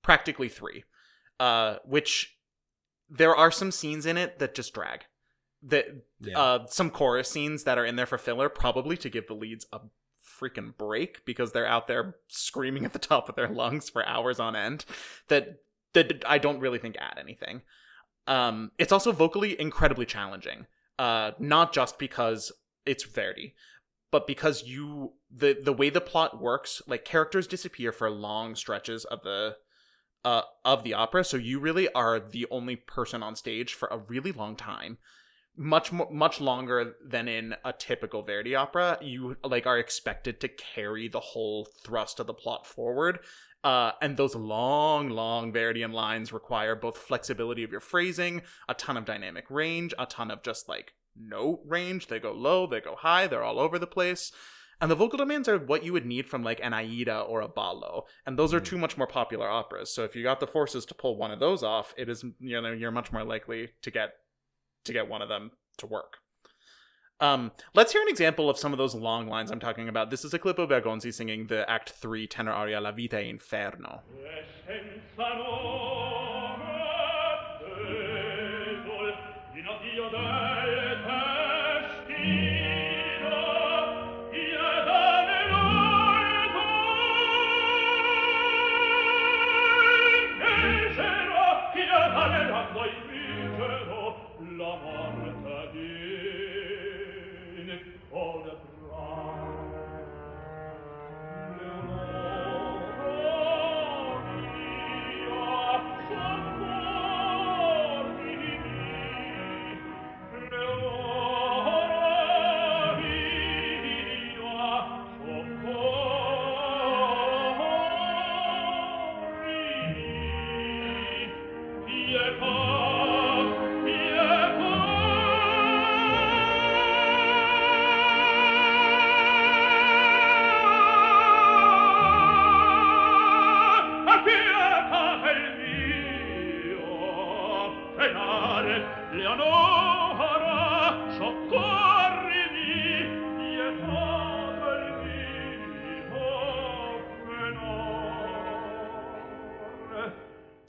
[0.03, 0.83] practically three
[1.39, 2.35] uh which
[3.09, 5.05] there are some scenes in it that just drag
[5.63, 5.85] that
[6.19, 6.37] Yeah.
[6.39, 9.65] uh some chorus scenes that are in there for filler probably to give the leads
[9.71, 9.79] a
[10.39, 14.39] freaking break because they're out there screaming at the top of their lungs for hours
[14.39, 14.85] on end
[15.27, 15.61] that
[15.93, 17.61] that I don't really think add anything.
[18.27, 20.67] Um, it's also vocally incredibly challenging.
[20.99, 22.51] Uh, not just because
[22.85, 23.53] it's Verdi,
[24.11, 29.05] but because you the the way the plot works, like characters disappear for long stretches
[29.05, 29.57] of the
[30.25, 33.97] uh of the opera, so you really are the only person on stage for a
[33.97, 34.97] really long time.
[35.59, 38.99] Much more, much longer than in a typical Verdi opera.
[39.01, 43.19] You like are expected to carry the whole thrust of the plot forward,
[43.63, 48.97] uh, and those long, long Verdian lines require both flexibility of your phrasing, a ton
[48.97, 52.07] of dynamic range, a ton of just like note range.
[52.07, 54.31] They go low, they go high, they're all over the place.
[54.79, 57.47] And the vocal demands are what you would need from like an Aida or a
[57.47, 58.05] Ballo.
[58.27, 59.91] And those are two much more popular operas.
[59.91, 62.61] So if you got the forces to pull one of those off, it is you
[62.61, 64.13] know you're much more likely to get
[64.87, 66.17] to get one of them to work.
[67.19, 70.11] Um, let's hear an example of some of those long lines I'm talking about.
[70.11, 74.01] This is a clip of Bergonzi singing the Act 3 tenor aria La Vita Inferno.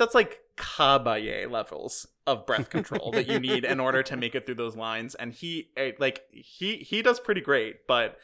[0.09, 4.47] That's like Caballé levels of breath control that you need in order to make it
[4.47, 5.15] through those lines.
[5.15, 8.17] And he eh, like he he does pretty great, but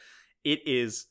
[0.43, 1.05] it is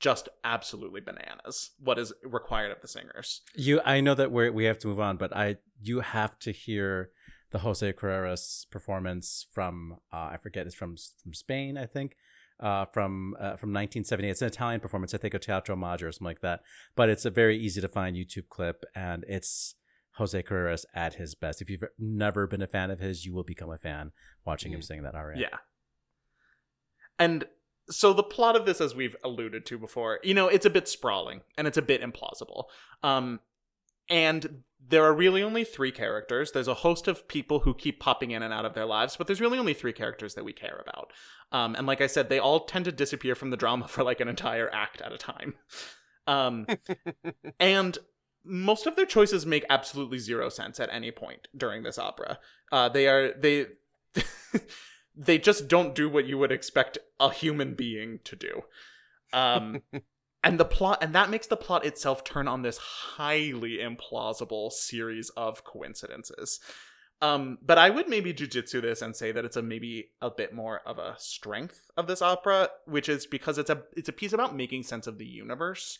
[0.00, 3.42] just absolutely bananas what is required of the singers.
[3.54, 6.50] You, I know that we we have to move on, but I you have to
[6.50, 7.10] hear
[7.52, 12.16] the Jose Carreras performance from uh, I forget it's from from Spain I think
[12.60, 14.30] uh, from uh, from 1978.
[14.30, 16.62] It's an Italian performance I think of Teatro Maggiore or something like that.
[16.96, 19.74] But it's a very easy to find YouTube clip, and it's
[20.18, 21.62] Jose Carreras at his best.
[21.62, 24.12] If you've never been a fan of his, you will become a fan
[24.44, 25.40] watching him sing that aria.
[25.40, 25.58] Yeah.
[27.18, 27.46] And
[27.90, 30.88] so the plot of this, as we've alluded to before, you know, it's a bit
[30.88, 32.64] sprawling and it's a bit implausible.
[33.02, 33.40] Um,
[34.10, 36.52] and there are really only three characters.
[36.52, 39.26] There's a host of people who keep popping in and out of their lives, but
[39.26, 41.12] there's really only three characters that we care about.
[41.52, 44.20] Um, and like I said, they all tend to disappear from the drama for like
[44.20, 45.54] an entire act at a time.
[46.26, 46.66] Um,
[47.60, 47.98] and
[48.48, 52.38] most of their choices make absolutely zero sense at any point during this opera.
[52.72, 53.66] Uh, they are they
[55.16, 58.62] they just don't do what you would expect a human being to do.
[59.32, 59.82] Um,
[60.44, 65.30] and the plot and that makes the plot itself turn on this highly implausible series
[65.30, 66.60] of coincidences.
[67.20, 70.54] Um, but I would maybe jujitsu this and say that it's a maybe a bit
[70.54, 74.32] more of a strength of this opera, which is because it's a it's a piece
[74.32, 75.98] about making sense of the universe.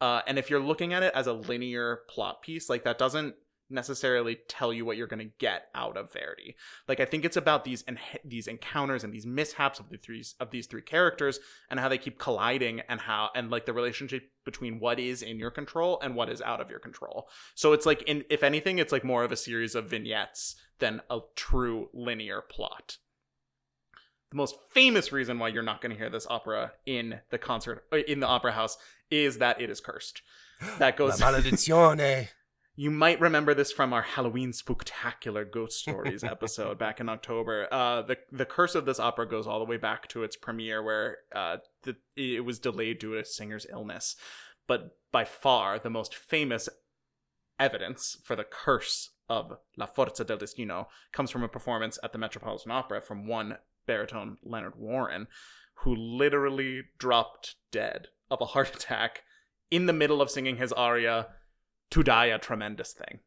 [0.00, 3.34] Uh, and if you're looking at it as a linear plot piece, like that doesn't
[3.68, 6.54] necessarily tell you what you're going to get out of Verdi.
[6.88, 7.84] Like I think it's about these
[8.24, 11.98] these encounters and these mishaps of the three of these three characters and how they
[11.98, 16.14] keep colliding and how and like the relationship between what is in your control and
[16.14, 17.28] what is out of your control.
[17.54, 21.00] So it's like in if anything it's like more of a series of vignettes than
[21.10, 22.98] a true linear plot.
[24.30, 27.84] The most famous reason why you're not going to hear this opera in the concert
[27.92, 28.76] uh, in the opera house
[29.10, 30.22] is that it is cursed.
[30.78, 32.28] That goes La maledizione.
[32.76, 37.66] you might remember this from our Halloween Spooktacular Ghost Stories episode back in October.
[37.72, 40.82] Uh, the the curse of this opera goes all the way back to its premiere,
[40.82, 44.14] where uh, the, it was delayed due to a singer's illness.
[44.66, 46.68] But by far, the most famous
[47.58, 52.18] evidence for the curse of La Forza del Destino comes from a performance at the
[52.18, 55.28] Metropolitan Opera from one baritone Leonard Warren,
[55.80, 59.22] who literally dropped dead of a heart attack
[59.70, 61.28] in the middle of singing his aria
[61.90, 63.20] to die a tremendous thing.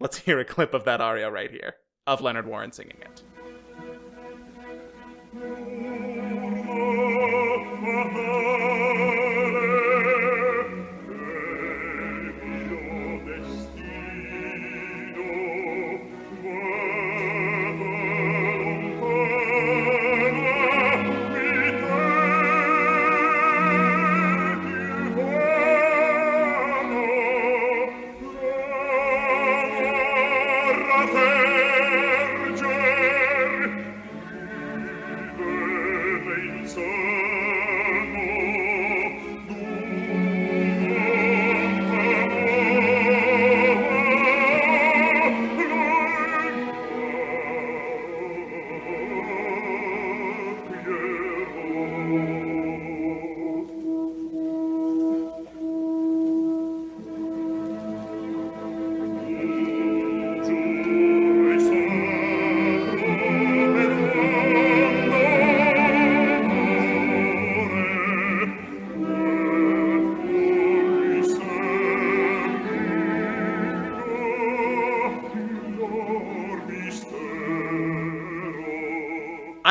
[0.00, 1.76] Let's hear a clip of that aria right here
[2.06, 3.22] of Leonard Warren singing it.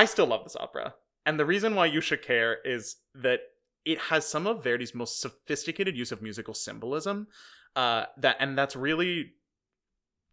[0.04, 0.96] I still love this opera.
[1.26, 3.40] And the reason why you should care is that
[3.86, 7.28] it has some of Verdi's most sophisticated use of musical symbolism.
[7.74, 9.32] Uh, that and that's really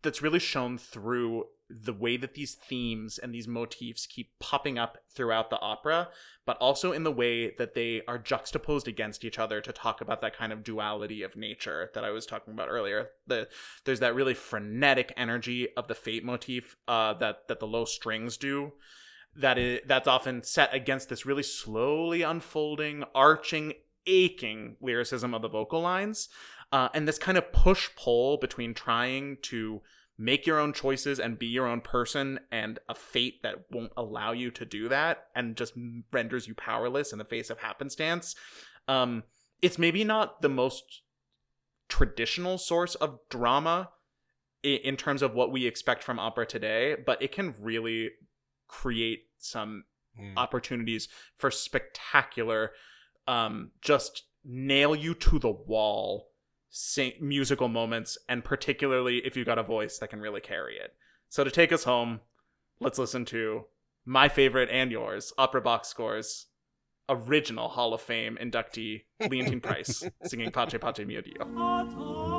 [0.02, 4.98] that's really shown through the way that these themes and these motifs keep popping up
[5.14, 6.08] throughout the opera,
[6.44, 10.20] but also in the way that they are juxtaposed against each other to talk about
[10.20, 13.10] that kind of duality of nature that I was talking about earlier.
[13.28, 13.46] The
[13.84, 18.36] there's that really frenetic energy of the fate motif uh, that that the low strings
[18.36, 18.72] do.
[19.36, 23.74] That is that's often set against this really slowly unfolding, arching,
[24.06, 26.28] aching lyricism of the vocal lines,
[26.72, 29.82] uh, and this kind of push pull between trying to
[30.20, 34.32] make your own choices and be your own person and a fate that won't allow
[34.32, 35.72] you to do that and just
[36.12, 38.36] renders you powerless in the face of happenstance
[38.86, 39.22] um
[39.62, 41.02] it's maybe not the most
[41.88, 43.88] traditional source of drama
[44.62, 48.10] in terms of what we expect from opera today but it can really
[48.70, 49.84] create some
[50.18, 50.34] Mm.
[50.36, 51.08] opportunities
[51.38, 52.72] for spectacular
[53.28, 56.30] um just nail you to the wall
[56.68, 60.94] sing- musical moments and particularly if you've got a voice that can really carry it.
[61.28, 62.20] So to take us home
[62.80, 63.66] let's listen to
[64.04, 66.46] my favorite and yours opera box scores
[67.08, 72.29] original hall of fame inductee Leontyne Price singing pace pace mio dio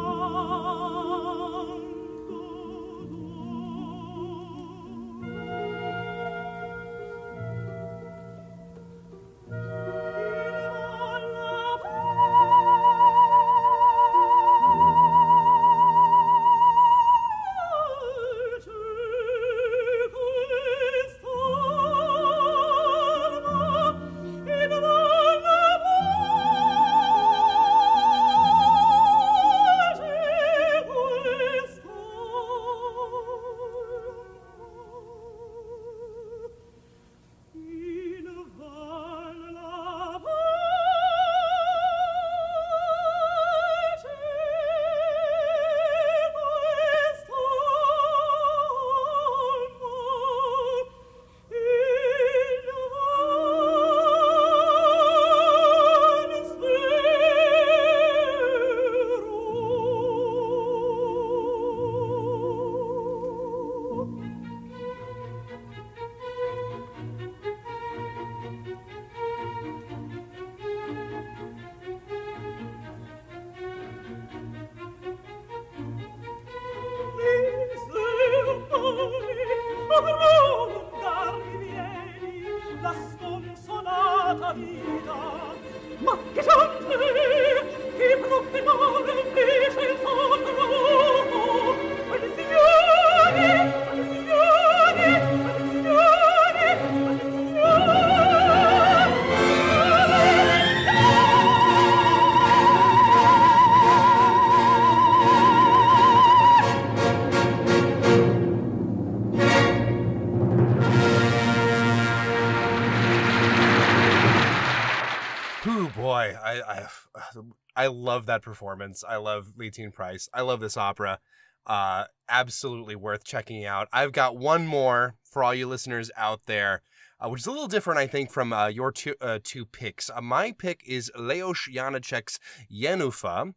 [117.81, 119.03] I love that performance.
[119.03, 120.29] I love Leontyne Price.
[120.35, 121.17] I love this opera.
[121.65, 123.87] Uh, absolutely worth checking out.
[123.91, 126.83] I've got one more for all you listeners out there,
[127.19, 130.11] uh, which is a little different, I think, from uh, your two uh, two picks.
[130.11, 132.37] Uh, my pick is Leos Janacek's
[132.71, 133.53] Jenůfa.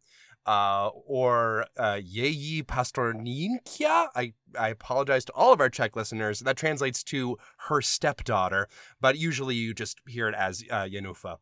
[0.47, 4.09] Uh, or uh, Její pastorkyňa.
[4.15, 6.41] I, I apologize to all of our Czech listeners.
[6.41, 8.67] That translates to her stepdaughter,
[9.01, 11.37] but usually you just hear it as Jenůfa.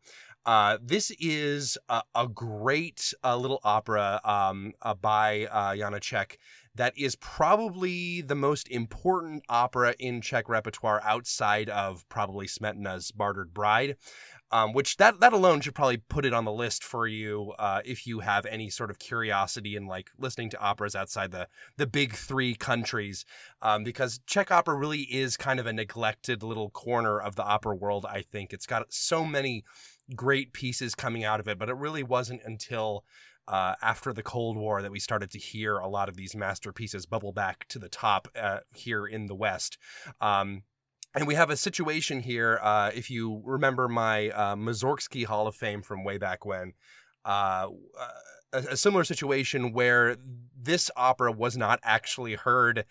[0.46, 6.36] Uh, this is a, a great uh, little opera um, uh, by uh, Janacek
[6.74, 13.54] that is probably the most important opera in Czech repertoire outside of probably Smetana's Bartered
[13.54, 13.96] Bride.
[14.50, 17.80] Um, which that that alone should probably put it on the list for you uh,
[17.84, 21.88] if you have any sort of curiosity in like listening to operas outside the the
[21.88, 23.24] big three countries,
[23.62, 27.74] um, because Czech opera really is kind of a neglected little corner of the opera
[27.74, 28.06] world.
[28.08, 29.64] I think it's got so many
[30.14, 33.04] great pieces coming out of it, but it really wasn't until
[33.46, 37.06] uh, after the Cold War that we started to hear a lot of these masterpieces
[37.06, 39.78] bubble back to the top uh, here in the West.
[40.20, 40.62] Um,
[41.14, 42.58] and we have a situation here.
[42.62, 44.56] Uh, if you remember my uh,
[45.26, 46.72] Hall of Fame from way back when,
[47.24, 47.68] uh,
[48.52, 50.16] a, a similar situation where
[50.56, 52.84] this opera was not actually heard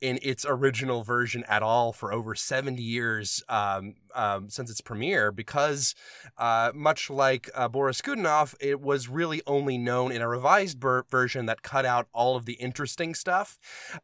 [0.00, 5.30] in its original version at all for over 70 years um, um, since its premiere
[5.32, 5.94] because,
[6.38, 11.04] uh, much like uh, Boris Godunov, it was really only known in a revised ber-
[11.10, 13.58] version that cut out all of the interesting stuff,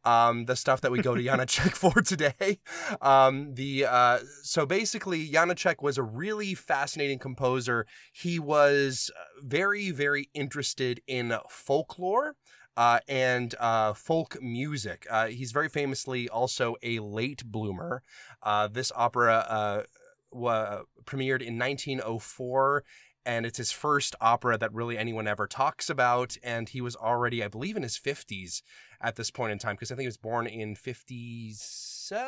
[0.05, 2.61] um, the stuff that we go to Janacek for today.
[3.01, 7.87] Um, the uh, so basically, Janacek was a really fascinating composer.
[8.13, 12.37] He was uh, very, very interested in folklore
[12.77, 15.07] uh, and uh, folk music.
[15.11, 18.03] Uh, he's very famously also a late bloomer.
[18.43, 19.83] Uh, this opera uh,
[20.31, 22.85] wa- premiered in 1904.
[23.25, 26.37] And it's his first opera that really anyone ever talks about.
[26.43, 28.63] And he was already, I believe, in his 50s
[29.01, 32.21] at this point in time, because I think he was born in 57.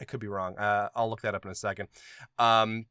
[0.00, 0.56] I could be wrong.
[0.56, 1.88] Uh, I'll look that up in a second.
[2.38, 2.86] Um,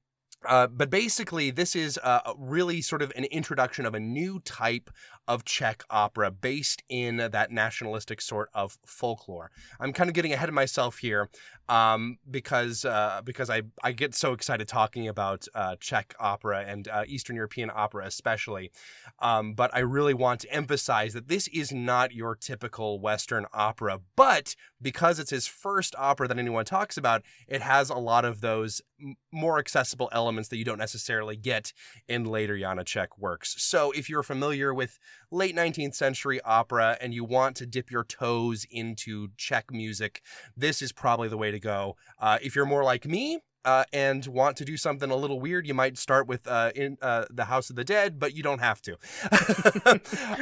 [0.48, 4.90] uh, but basically, this is uh, really sort of an introduction of a new type
[5.28, 9.52] of Czech opera based in that nationalistic sort of folklore.
[9.80, 11.30] I'm kind of getting ahead of myself here
[11.70, 16.88] um, because uh, because I, I get so excited talking about uh, Czech opera and
[16.88, 18.72] uh, Eastern European opera especially.
[19.20, 24.00] Um, but I really want to emphasize that this is not your typical Western opera,
[24.16, 28.42] but because it's his first opera that anyone talks about, it has a lot of
[28.42, 31.74] those m- more accessible elements that you don't necessarily get
[32.08, 33.56] in later Janacek works.
[33.58, 35.00] So if you're familiar with
[35.32, 40.22] late 19th century opera and you want to dip your toes into Czech music,
[40.56, 41.96] this is probably the way to go.
[42.20, 45.66] Uh, if you're more like me, uh, and want to do something a little weird,
[45.66, 48.60] you might start with uh, in uh, the House of the Dead, but you don't
[48.60, 48.98] have to.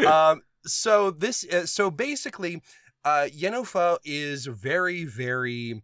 [0.12, 2.62] um, so this, uh, so basically,
[3.04, 3.28] uh,
[4.04, 5.82] is very, very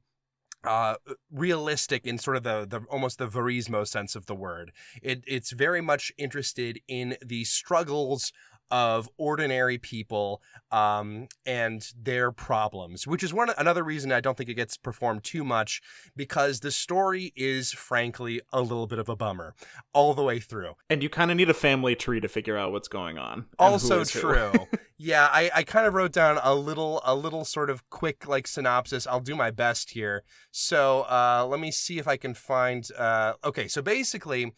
[0.64, 0.96] uh,
[1.32, 4.72] realistic in sort of the, the almost the verismo sense of the word.
[5.02, 8.32] It, it's very much interested in the struggles
[8.70, 10.42] of ordinary people
[10.72, 15.24] um, and their problems, which is one another reason I don't think it gets performed
[15.24, 15.82] too much
[16.16, 19.56] because the story is frankly a little bit of a bummer
[19.94, 20.74] all the way through.
[20.90, 23.46] And you kind of need a family tree to figure out what's going on.
[23.58, 24.52] Also true.
[24.98, 28.48] yeah, I, I kind of wrote down a little a little sort of quick like
[28.48, 29.06] synopsis.
[29.06, 30.24] I'll do my best here.
[30.52, 32.88] So uh, let me see if I can find.
[32.98, 34.54] Uh, okay, so basically,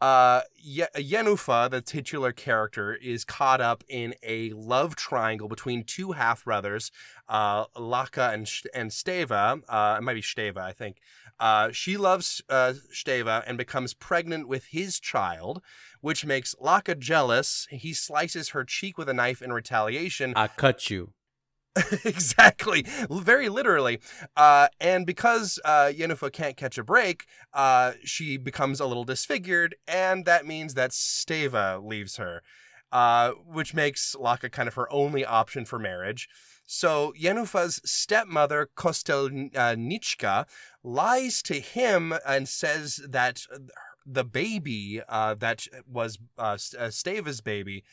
[0.00, 6.12] uh, Ye- Jenůfa, the titular character, is caught up in a love triangle between two
[6.12, 6.90] half brothers,
[7.28, 9.62] uh, Laca and Sh- and Steva.
[9.68, 10.98] Uh, it might be Steva, I think.
[11.38, 15.60] Uh, she loves uh, Steva and becomes pregnant with his child,
[16.00, 17.66] which makes Laca jealous.
[17.70, 20.32] He slices her cheek with a knife in retaliation.
[20.36, 21.12] I cut you.
[22.04, 24.00] exactly, very literally.
[24.36, 29.76] Uh, and because uh, Jenůfa can't catch a break, uh, she becomes a little disfigured,
[29.86, 32.42] and that means that Steva leaves her,
[32.92, 36.28] uh, which makes Laca kind of her only option for marriage.
[36.64, 40.46] So Jenůfa's stepmother, Kostelnichka,
[40.82, 43.42] lies to him and says that
[44.04, 47.84] the baby uh, that was uh, Steva's baby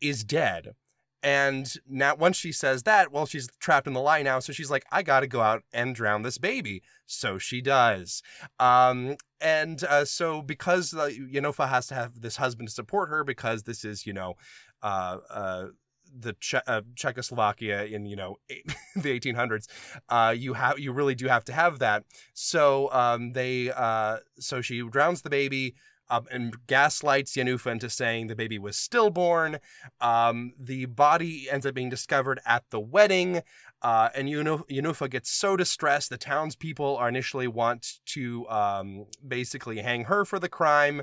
[0.00, 0.74] is dead.
[1.22, 4.40] And now, once she says that, well, she's trapped in the lie now.
[4.40, 6.82] So she's like, I got to go out and drown this baby.
[7.06, 8.22] So she does.
[8.58, 13.22] Um, and uh, so because uh, Jenůfa has to have this husband to support her,
[13.22, 14.34] because this is, you know,
[14.82, 15.66] uh, uh,
[16.14, 18.36] the che- uh, Czechoslovakia in you know
[18.96, 19.66] the 1800s,
[20.08, 22.04] uh, you have you really do have to have that.
[22.34, 25.74] So um, they uh, so she drowns the baby.
[26.12, 29.58] Um, and gaslights Jenůfa into saying the baby was stillborn.
[29.98, 33.40] Um, the body ends up being discovered at the wedding,
[33.80, 36.10] uh, and Jenůfa gets so distressed.
[36.10, 41.02] The townspeople are initially want to um, basically hang her for the crime.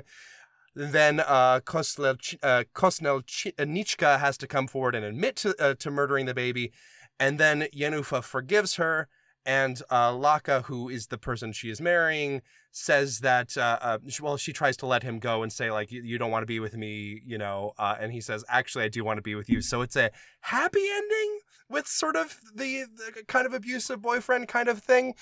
[0.76, 6.34] Then uh, Kosnel, uh, has to come forward and admit to, uh, to murdering the
[6.34, 6.70] baby,
[7.18, 9.08] and then Jenůfa forgives her.
[9.46, 14.36] And uh, Laca, who is the person she is marrying, says that uh, uh, well,
[14.36, 16.60] she tries to let him go and say like, "You, you don't want to be
[16.60, 17.72] with me," you know.
[17.78, 20.10] Uh, and he says, "Actually, I do want to be with you." So it's a
[20.40, 25.14] happy ending with sort of the, the kind of abusive boyfriend kind of thing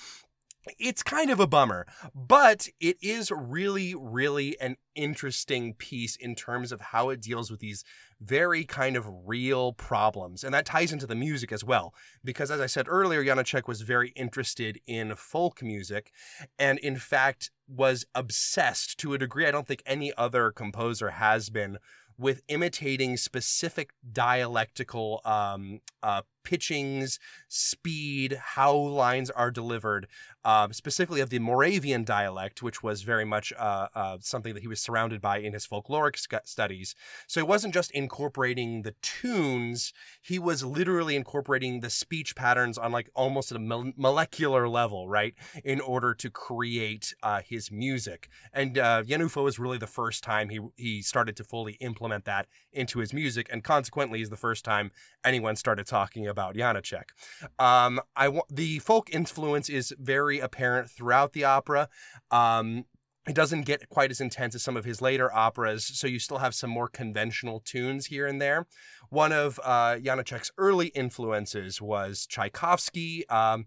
[0.77, 6.71] it's kind of a bummer, but it is really, really an interesting piece in terms
[6.71, 7.83] of how it deals with these
[8.21, 10.43] very kind of real problems.
[10.43, 11.93] And that ties into the music as well,
[12.23, 16.11] because as I said earlier, Janacek was very interested in folk music
[16.57, 21.49] and, in fact, was obsessed to a degree I don't think any other composer has
[21.49, 21.77] been
[22.17, 30.07] with imitating specific dialectical um, uh, pitchings, speed, how lines are delivered,
[30.43, 34.67] uh, specifically of the Moravian dialect, which was very much uh, uh, something that he
[34.67, 36.95] was surrounded by in his folkloric sc- studies.
[37.27, 42.91] So he wasn't just incorporating the tunes, he was literally incorporating the speech patterns on
[42.91, 45.33] like almost a mol- molecular level, right,
[45.63, 48.29] in order to create uh, his music.
[48.53, 52.47] And uh, Jenůfa was really the first time he, he started to fully implement that
[52.71, 54.91] into his music, and consequently is the first time
[55.23, 57.09] anyone started talking about Janacek.
[57.57, 61.89] Um, I w- the folk influence is very apparent throughout the opera.
[62.31, 62.85] Um,
[63.27, 66.39] it doesn't get quite as intense as some of his later operas, so you still
[66.39, 68.65] have some more conventional tunes here and there.
[69.09, 73.27] One of uh, Janacek's early influences was Tchaikovsky.
[73.29, 73.65] Um,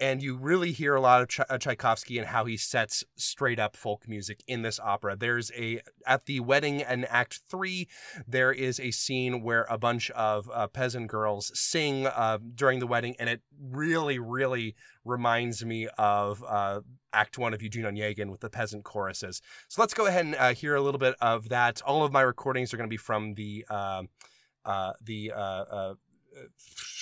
[0.00, 3.58] and you really hear a lot of Ch- uh, Tchaikovsky and how he sets straight
[3.58, 5.16] up folk music in this opera.
[5.16, 7.88] There's a at the wedding in Act Three,
[8.26, 12.86] there is a scene where a bunch of uh, peasant girls sing uh, during the
[12.86, 14.74] wedding, and it really, really
[15.04, 16.80] reminds me of uh,
[17.12, 19.40] Act One of Eugene Onegin with the peasant choruses.
[19.68, 21.82] So let's go ahead and uh, hear a little bit of that.
[21.82, 24.02] All of my recordings are going to be from the uh,
[25.02, 25.32] the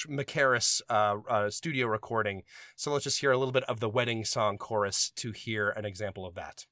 [0.08, 2.42] Mackerras uh, uh, studio recording.
[2.76, 5.84] So let's just hear a little bit of the wedding song chorus to hear an
[5.84, 6.66] example of that.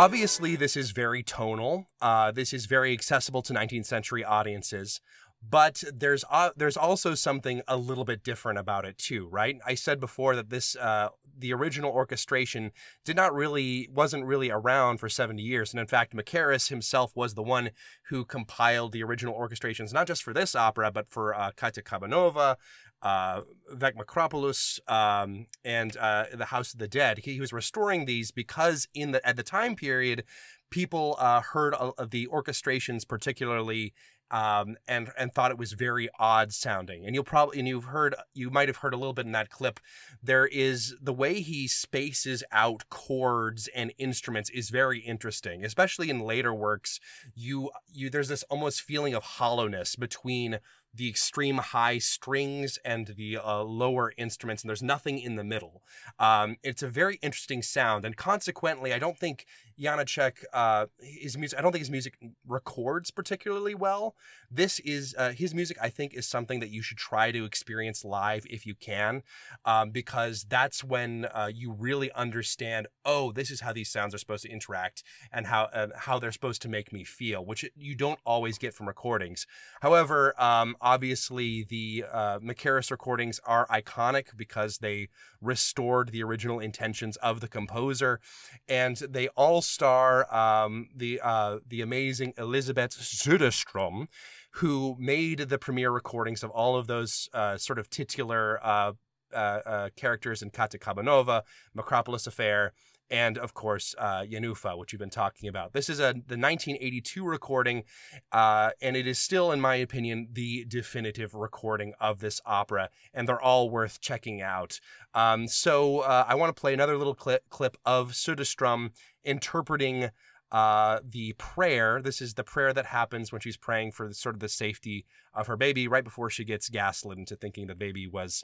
[0.00, 1.84] Obviously, this is very tonal.
[2.00, 5.02] Uh, this is very accessible to 19th century audiences.
[5.46, 9.58] But there's uh, there's also something a little bit different about it too, right?
[9.66, 12.72] I said before that this uh, the original orchestration
[13.04, 17.34] did not really wasn't really around for 70 years, and in fact, Mackerras himself was
[17.34, 17.70] the one
[18.08, 22.56] who compiled the original orchestrations, not just for this opera, but for uh, Katia Kabanova,
[23.02, 23.42] uh,
[23.74, 27.18] Věc Makropulos, um, and uh, The House of the Dead.
[27.18, 30.24] He, he was restoring these because in the at the time period,
[30.70, 33.92] people uh, heard uh, the orchestrations particularly
[34.30, 37.04] um, and and thought it was very odd sounding.
[37.04, 39.50] And you'll probably and you've heard you might have heard a little bit in that
[39.50, 39.80] clip.
[40.22, 46.20] There is the way he spaces out chords and instruments is very interesting, especially in
[46.20, 47.00] later works.
[47.34, 50.60] You you there's this almost feeling of hollowness between
[50.92, 55.82] the extreme high strings and the uh, lower instruments, and there's nothing in the middle.
[56.18, 59.46] Um, it's a very interesting sound, and consequently, I don't think
[59.80, 64.14] Janacek, uh, his music, I don't think his music records particularly well.
[64.50, 65.78] This is uh, his music.
[65.80, 69.22] I think is something that you should try to experience live if you can,
[69.64, 72.88] um, because that's when uh, you really understand.
[73.04, 76.62] Oh, this is how these sounds are supposed to interact, and how how they're supposed
[76.62, 79.46] to make me feel, which you don't always get from recordings.
[79.80, 85.08] However, um, obviously the uh, Mackerras recordings are iconic because they
[85.40, 88.20] restored the original intentions of the composer,
[88.68, 94.06] and they all star um, the uh, the amazing Elisabeth Söderström,
[94.52, 98.92] who made the premiere recordings of all of those uh, sort of titular uh,
[99.32, 101.42] uh, uh characters in Katia Kabanova,
[101.76, 102.72] Makropulos Affair,
[103.10, 105.72] and of course uh, Jenůfa, which you've been talking about.
[105.72, 107.84] This is a the 1982 recording,
[108.32, 113.28] uh, and it is still, in my opinion, the definitive recording of this opera, and
[113.28, 114.80] they're all worth checking out.
[115.14, 118.90] Um, so uh, I want to play another little clip clip of Söderström
[119.24, 120.10] interpreting.
[120.52, 122.02] Uh, the prayer.
[122.02, 125.06] This is the prayer that happens when she's praying for the, sort of the safety
[125.32, 128.42] of her baby right before she gets gaslit into thinking the baby was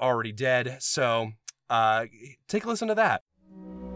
[0.00, 0.76] already dead.
[0.78, 1.32] So
[1.68, 2.06] uh,
[2.46, 3.22] take a listen to that.
[3.54, 3.93] Thank you.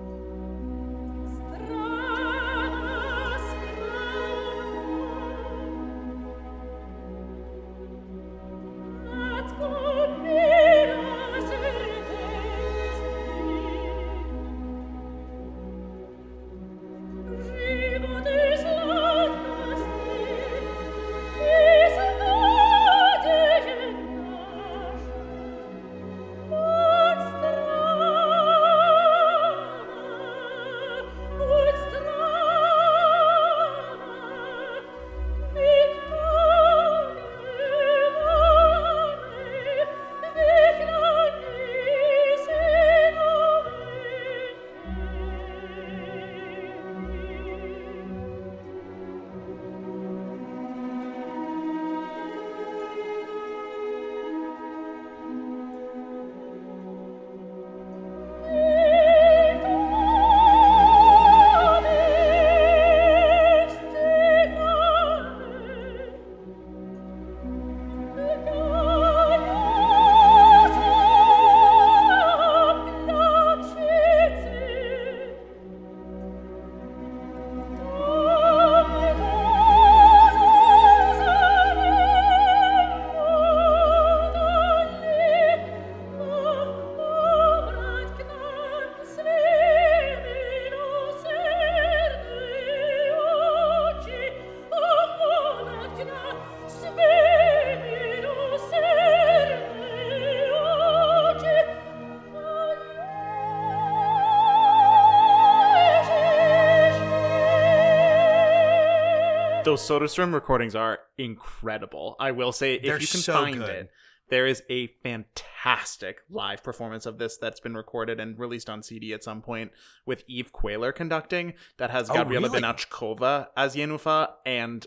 [109.68, 112.16] Those Soderstrom recordings are incredible.
[112.18, 113.68] I will say, if They're you can so find good.
[113.68, 113.90] it,
[114.30, 119.12] there is a fantastic live performance of this that's been recorded and released on CD
[119.12, 119.72] at some point
[120.06, 121.52] with Eve Queler conducting.
[121.76, 122.62] That has Oh, Gabriela really?
[122.62, 124.86] Beňačková as Jenůfa and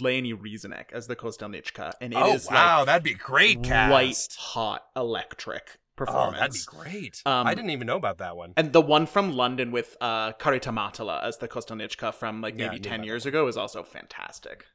[0.00, 3.66] Leonie Rysanek as the Kostelnichka, and it oh, is oh wow, that'd be great like
[3.68, 3.92] cast.
[3.92, 6.38] white hot electric Oh, performance.
[6.38, 7.22] that'd be great.
[7.24, 8.52] Um, I didn't even know about that one.
[8.56, 12.76] And the one from London with uh, Karita Mattila as the Kostelnichka from like maybe
[12.76, 14.66] knew 10 years ago is also fantastic.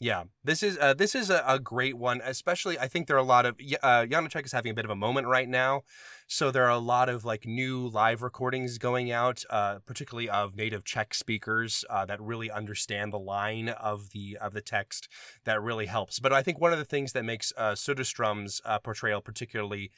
[0.00, 2.20] Yeah, this is uh, this is a, a great one.
[2.24, 4.90] Especially, I think there are a lot of uh, Janacek is having a bit of
[4.90, 5.82] a moment right now,
[6.26, 10.56] so there are a lot of like new live recordings going out, uh, particularly of
[10.56, 15.08] native Czech speakers uh, that really understand the line of the of the text.
[15.44, 16.18] That really helps.
[16.18, 19.92] But I think one of the things that makes uh, Soderstrom's uh, portrayal particularly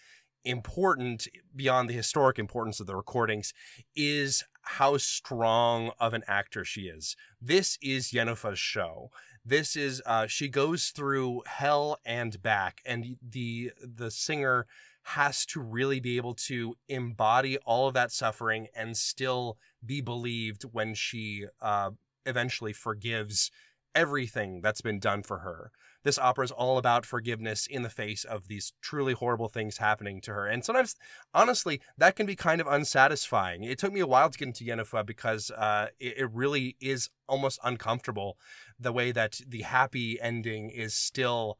[0.46, 3.52] important beyond the historic importance of the recordings
[3.94, 7.16] is how strong of an actor she is.
[7.40, 9.10] This is Jenůfa's show
[9.46, 14.66] this is uh she goes through hell and back and the the singer
[15.02, 20.64] has to really be able to embody all of that suffering and still be believed
[20.72, 21.90] when she uh
[22.26, 23.52] eventually forgives
[23.94, 25.70] everything that's been done for her
[26.06, 30.20] this opera is all about forgiveness in the face of these truly horrible things happening
[30.22, 30.46] to her.
[30.46, 30.94] And sometimes
[31.34, 33.64] honestly that can be kind of unsatisfying.
[33.64, 37.10] It took me a while to get into Jenůfa because uh it, it really is
[37.28, 38.38] almost uncomfortable
[38.78, 41.58] the way that the happy ending is still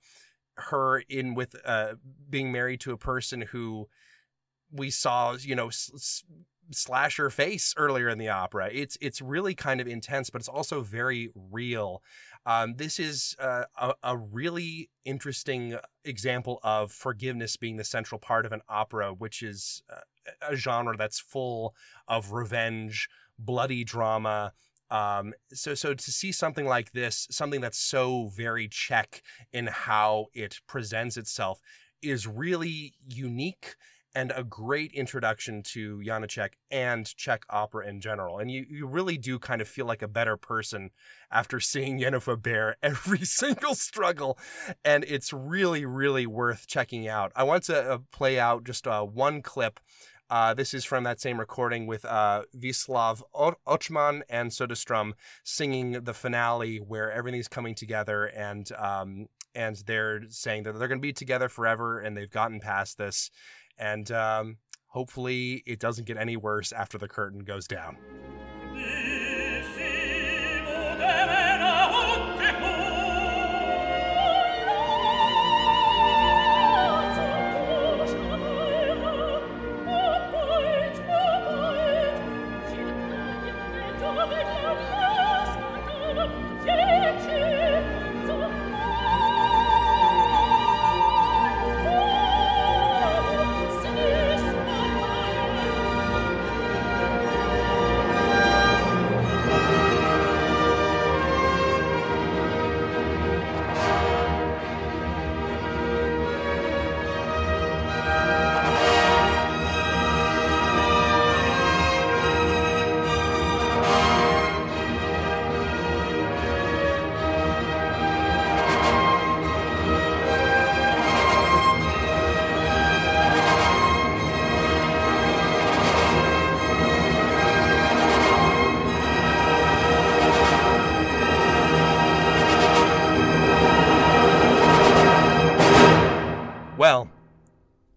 [0.55, 1.95] her in with uh
[2.31, 3.89] being married to a person who
[4.71, 6.25] we saw you know s-
[6.71, 8.69] slash her face earlier in the opera.
[8.73, 12.03] It's it's really kind of intense but it's also very real
[12.47, 18.47] um, this is uh, a, a really interesting example of forgiveness being the central part
[18.47, 20.01] of an opera which is uh,
[20.49, 21.75] a genre that's full
[22.09, 24.53] of revenge bloody drama
[24.91, 29.23] um, so so to see something like this, something that's so very Czech
[29.53, 31.61] in how it presents itself,
[32.03, 33.75] is really unique
[34.17, 38.39] and a great introduction to Janacek and Czech opera in general.
[38.39, 40.91] And you, you really do kind of feel like a better person
[41.31, 44.39] after seeing Jenůfa bear every single struggle.
[44.83, 47.31] And it's really, really worth checking out.
[47.37, 49.81] I want to uh, play out just uh, one clip
[50.29, 53.23] uh, this is from that same recording with uh, Wiesław
[53.65, 55.13] Ochman and Soderstrom
[55.45, 60.99] singing the finale where everything's coming together and um, and they're saying that they're going
[60.99, 63.31] to be together forever and they've gotten past this
[63.79, 64.57] and um,
[64.89, 67.97] hopefully it doesn't get any worse after the curtain goes down.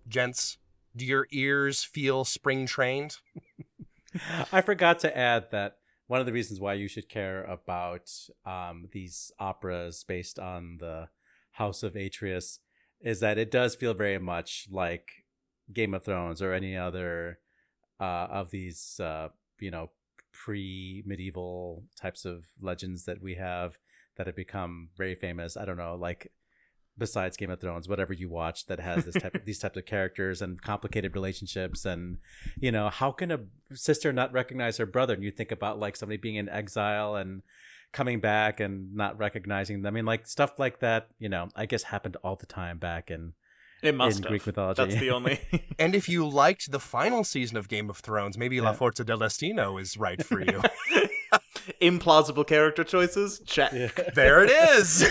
[0.10, 0.58] Gents,
[0.96, 3.18] do your ears feel spring trained?
[4.52, 8.12] I forgot to add that one of the reasons why you should care about
[8.46, 11.10] um, these operas based on the
[11.52, 12.60] House of Atreus
[13.00, 15.26] is that it does feel very much like
[15.72, 17.40] Game of Thrones or any other
[18.00, 19.30] uh, of these, uh,
[19.60, 19.92] you know,
[20.32, 23.78] pre-medieval types of legends that we have
[24.18, 25.56] that have become very famous.
[25.56, 26.32] I don't know, like
[27.00, 29.86] besides Game of Thrones, whatever you watch that has this type of, these types of
[29.86, 32.18] characters and complicated relationships and
[32.60, 33.40] you know, how can a
[33.74, 35.16] sister not recognize her brother?
[35.16, 37.42] And you think about like somebody being in exile and
[37.92, 39.94] coming back and not recognizing them.
[39.94, 43.10] I mean, like stuff like that, you know, I guess happened all the time back
[43.10, 43.34] in
[43.82, 44.30] It must In have.
[44.30, 44.84] Greek mythology.
[44.84, 45.40] That's the only.
[45.80, 48.76] And if you liked the final season of Game of Thrones, maybe La Yeah.
[48.76, 50.62] Forza del Destino is right for you.
[51.82, 53.42] Implausible character choices?
[53.46, 53.72] Check.
[54.14, 55.06] there it is.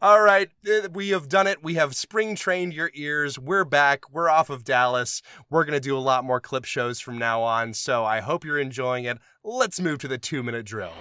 [0.00, 1.62] All right, uh, we have done it.
[1.62, 3.38] We have spring trained your ears.
[3.38, 4.10] We're back.
[4.10, 5.20] We're off of Dallas.
[5.50, 7.74] We're going to do a lot more clip shows from now on.
[7.74, 9.18] So I hope you're enjoying it.
[9.44, 10.92] Let's move to the two minute drill.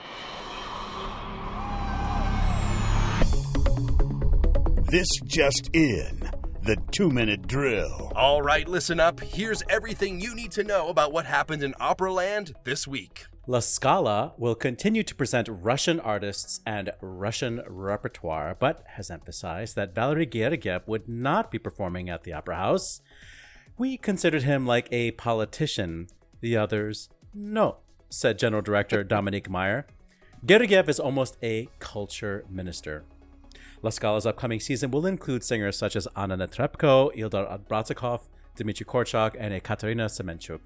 [4.90, 6.30] This just in
[6.64, 8.12] the two minute drill.
[8.16, 9.22] All right, listen up.
[9.22, 13.26] Here's everything you need to know about what happened in Operaland this week.
[13.48, 19.96] La Scala will continue to present Russian artists and Russian repertoire, but has emphasized that
[19.96, 23.02] Valery Gergiev would not be performing at the Opera House.
[23.80, 26.06] We considered him like a politician.
[26.40, 27.78] The others, no,
[28.10, 29.88] said General Director Dominique Meyer.
[30.46, 33.06] Gergiev is almost a culture minister.
[33.82, 39.36] La Scala's upcoming season will include singers such as Anna Netrebko, Ildar Abdrazakov, Dmitry Korchak,
[39.40, 40.60] and Ekaterina Semenchuk.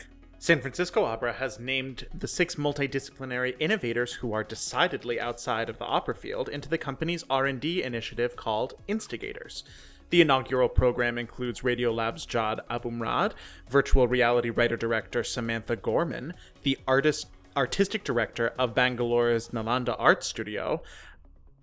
[0.46, 5.86] San Francisco Opera has named the six multidisciplinary innovators who are decidedly outside of the
[5.86, 9.64] opera field into the company's R&D initiative called Instigators.
[10.12, 13.32] The inaugural program includes Radiolab's Jad Abumrad,
[13.68, 17.26] virtual reality writer-director Samantha Gorman, the artist
[17.58, 20.84] artistic director of Bangalore's Nalanda Art Studio,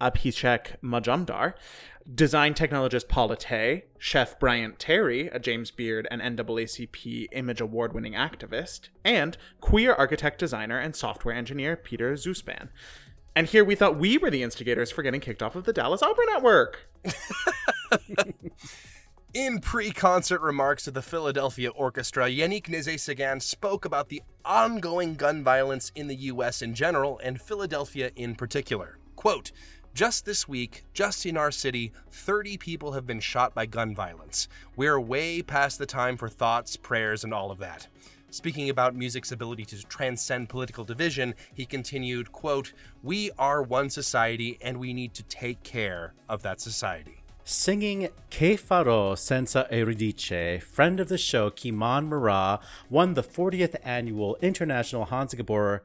[0.02, 1.54] Abhishek Majumdar,
[2.12, 8.14] design technologist Paula Tay, chef Bryant Terry, a James Beard and NAACP Image Award winning
[8.14, 12.68] activist, and queer architect, designer, and software engineer Peter Zuspan.
[13.36, 16.02] And here we thought we were the instigators for getting kicked off of the Dallas
[16.02, 16.90] Opera Network.
[19.34, 25.90] In pre-concert remarks to the Philadelphia Orchestra, Yannick Nézet-Séguin spoke about the ongoing gun violence
[25.94, 26.60] in the U.S.
[26.60, 28.98] in general and Philadelphia in particular.
[29.16, 29.50] Quote,
[29.94, 34.48] just this week, just in our city, 30 people have been shot by gun violence.
[34.76, 37.86] We're way past the time for thoughts, prayers, and all of that.
[38.30, 42.72] Speaking about music's ability to transcend political division, he continued, quote,
[43.02, 47.22] We are one society and we need to take care of that society.
[47.44, 54.38] Singing Che farò senza Euridice, friend of the show Key'mon Murrah won the 40th annual
[54.40, 55.82] International Hans Gabor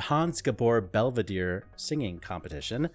[0.00, 2.90] Hans Gabor Belvedere singing competition.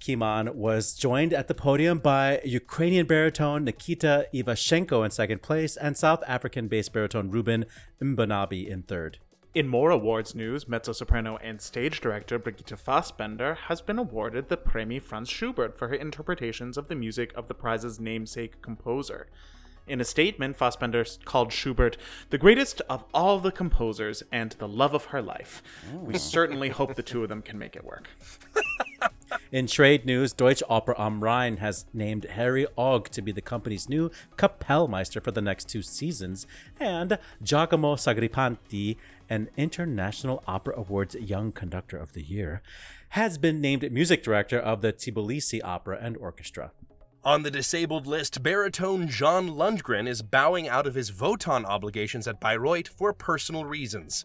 [0.00, 5.96] Key'mon was joined at the podium by Ukrainian baritone Nikita Ivasechko in second place and
[5.96, 7.64] South African bass baritone Ruben
[8.00, 9.18] Mbanabi in third.
[9.54, 14.56] In more awards news, mezzo soprano and stage director Brigitte Fassbender has been awarded the
[14.58, 19.28] Premi Franz Schubert for her interpretations of the music of the prize's namesake composer.
[19.86, 21.96] In a statement, Fassbender called Schubert
[22.30, 25.62] the greatest of all the composers and the love of her life.
[25.94, 28.08] We certainly hope the two of them can make it work.
[29.52, 33.88] In trade news, Deutsche Oper am Rhein has named Harry Ogg to be the company's
[33.88, 36.46] new Kapellmeister for the next two seasons,
[36.80, 38.96] and Giacomo Sagripanti,
[39.28, 42.60] an International Opera Awards Young Conductor of the Year,
[43.10, 46.72] has been named music director of the Tbilisi Opera and Orchestra.
[47.26, 52.40] On the disabled list, baritone John Lundgren is bowing out of his Wotan obligations at
[52.40, 54.24] Bayreuth for personal reasons.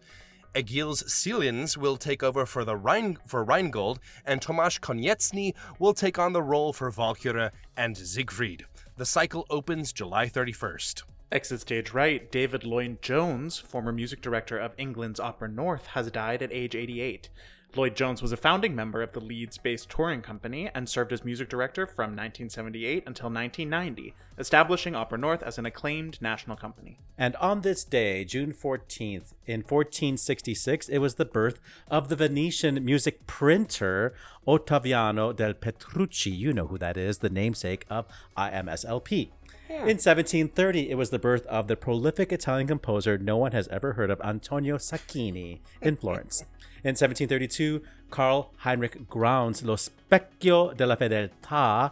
[0.53, 6.19] Egils Silins will take over for the Rhein, for Rheingold, and Tomasz Konieczny will take
[6.19, 8.65] on the role for Valkyra and Siegfried.
[8.97, 11.01] The cycle opens July 31st.
[11.31, 16.43] Exit stage right, David Lloyd Jones, former music director of England's Opera North, has died
[16.43, 17.29] at age 88.
[17.75, 21.23] Lloyd Jones was a founding member of the Leeds based touring company and served as
[21.23, 26.99] music director from 1978 until 1990, establishing Opera North as an acclaimed national company.
[27.17, 31.59] And on this day, June 14th, in 1466, it was the birth
[31.89, 34.13] of the Venetian music printer
[34.47, 36.31] Ottaviano dei Petrucci.
[36.31, 38.05] You know who that is, the namesake of
[38.35, 39.29] IMSLP.
[39.71, 43.93] In 1730, it was the birth of the prolific Italian composer no one has ever
[43.93, 46.43] heard of, Antonio Sacchini, in Florence.
[46.83, 51.91] In 1732, Karl Heinrich Graun's Lo Specchio della Fedeltà,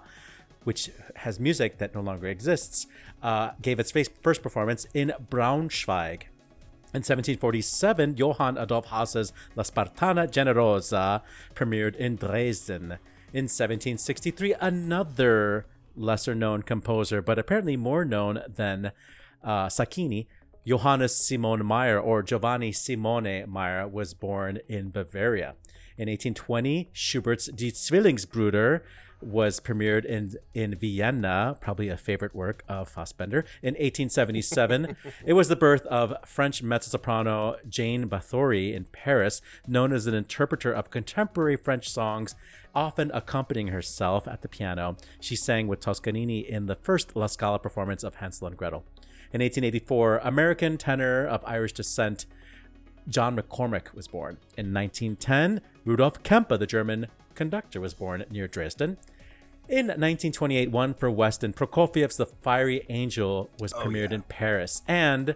[0.64, 2.86] which has music that no longer exists,
[3.24, 6.24] uh, gave its first performance in Braunschweig.
[6.92, 11.22] In 1747, Johann Adolf Hasse's La Spartana Generosa
[11.54, 12.98] premiered in Dresden.
[13.32, 15.66] In 1763, another
[16.00, 18.92] lesser known composer, but apparently more known than
[19.44, 20.28] uh, Sacchini,
[20.66, 25.56] Johannes Simon Mayr or Giovanni Simone Mayr was born in Bavaria.
[25.98, 28.82] In 1820, Schubert's Die Zwillingsbrüder
[29.22, 33.40] was premiered in, in Vienna, probably a favorite work of Fassbender.
[33.62, 34.96] In 1877,
[35.26, 40.72] it was the birth of French mezzo-soprano Jane Bathori in Paris, known as an interpreter
[40.72, 42.36] of contemporary French songs,
[42.74, 44.96] often accompanying herself at the piano.
[45.20, 48.86] She sang with Toscanini in the first La Scala performance of Hansel and Gretel.
[49.32, 52.26] In 1884, American tenor of Irish descent
[53.08, 54.38] John McCormack was born.
[54.56, 58.98] In 1910, Rudolf Kempe, the German conductor, was born near Dresden.
[59.68, 64.84] In 1928, one for Weston, Prokofiev's The Fiery Angel was oh, premiered in Paris.
[64.88, 65.36] And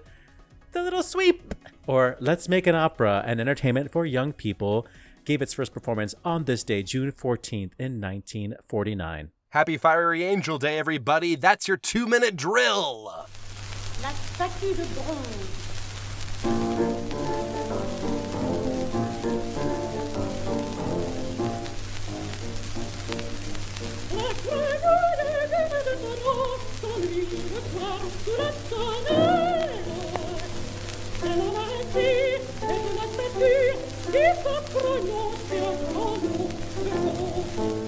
[0.71, 1.55] The Little Sweep,
[1.87, 4.85] or Let's Make an Opera, an entertainment for young people,
[5.25, 9.31] gave its first performance on this day, June 14th, in 1949.
[9.49, 11.35] Happy Fiery Angel Day, everybody.
[11.35, 13.05] That's your two minute drill.
[14.03, 16.92] La statue de bronze.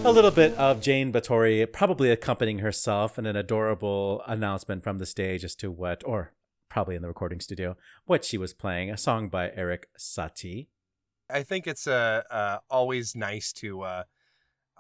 [0.06, 5.06] A little bit of Jane Bathori probably accompanying herself and an adorable announcement from the
[5.06, 6.32] stage as to what, or
[6.70, 7.76] probably in the recording studio,
[8.06, 8.92] what she was playing.
[8.92, 10.68] A song by Erik Satie.
[11.30, 14.04] I think it's uh, uh, always nice to uh,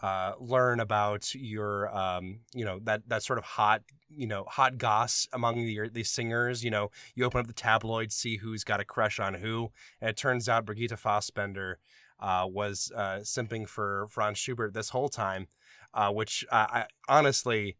[0.01, 4.77] uh, learn about your, um, you know, that, that sort of hot, you know, hot
[4.77, 6.63] goss among the, the singers.
[6.63, 9.71] You know, you open up the tabloids, see who's got a crush on who,
[10.01, 11.79] and it turns out Brigitte Fassbender
[12.19, 15.47] uh, was uh, simping for Franz Schubert this whole time,
[15.93, 17.77] uh, which I honestly,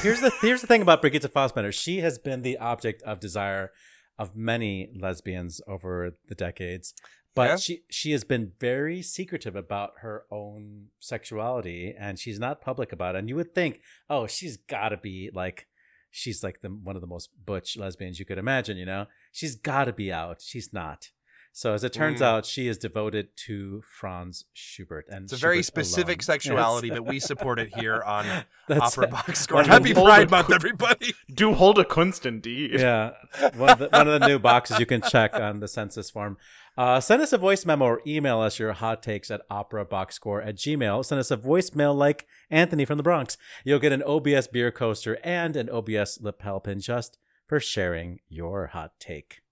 [0.00, 1.72] Here's the here's the thing about Brigitte Fassbender.
[1.72, 3.72] She has been the object of desire
[4.18, 6.94] of many lesbians over the decades.
[7.34, 7.56] But Yeah.
[7.56, 13.14] she she has been very secretive about her own sexuality and she's not public about
[13.14, 13.20] it.
[13.20, 13.80] And you would think,
[14.10, 15.66] oh, she's gotta be like
[16.10, 19.06] she's like the one of the most butch lesbians you could imagine, you know?
[19.32, 20.42] She's gotta be out.
[20.42, 21.10] She's not.
[21.54, 22.24] So as it turns Mm.
[22.24, 26.24] out, she is devoted to Franz Schubert, and it's a very specific alone.
[26.24, 26.96] sexuality, Yes.
[26.98, 28.24] but we support it here on
[28.68, 29.56] That's- Opera Box Score.
[29.56, 31.12] one Happy Pride Month, everybody!
[31.32, 32.80] Du holde Kunst indeed.
[32.80, 33.10] yeah,
[33.54, 36.38] one of, the, one of the new boxes you can check on the census form.
[36.78, 40.54] Uh, send us a voice memo or email us your hot takes at operaboxscore at
[40.56, 41.04] gmail.
[41.04, 43.36] Send us a voicemail like Anthony from the Bronx.
[43.62, 48.68] You'll get an OBS beer coaster and an OBS lapel pin just for sharing your
[48.68, 49.42] hot take.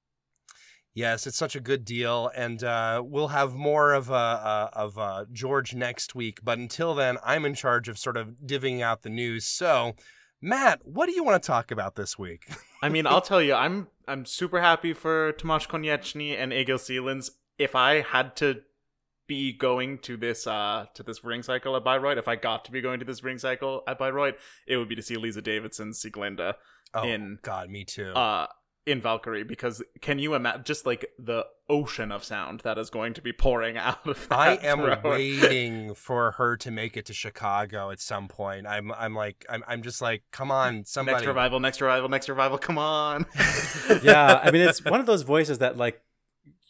[0.92, 4.98] Yes, it's such a good deal, and uh, we'll have more of uh, uh, of
[4.98, 6.40] uh, George next week.
[6.42, 9.46] But until then, I'm in charge of sort of divvying out the news.
[9.46, 9.94] So,
[10.42, 12.50] Matt, what do you want to talk about this week?
[12.82, 17.30] I mean, I'll tell you, I'm I'm super happy for Tomasz Konieczny and Egils Siliņš.
[17.58, 18.62] If I had to
[19.28, 22.72] be going to this uh to this ring cycle at Bayreuth, if I got to
[22.72, 24.34] be going to this ring cycle at Bayreuth,
[24.66, 26.54] it would be to see Lise Davidsen, Sieglinde
[26.92, 28.10] Oh in God, me too.
[28.12, 28.48] uh
[28.86, 33.14] in Valkyrie because can you imagine just like the ocean of sound that is going
[33.14, 35.04] to be pouring out of that I am throat?
[35.04, 38.66] waiting for her to make it to Chicago at some point.
[38.66, 41.16] I'm I'm like I'm I'm just like, come on, somebody.
[41.16, 43.26] next revival, next revival, next revival, come on.
[44.02, 46.00] yeah, I mean, it's one of those voices that like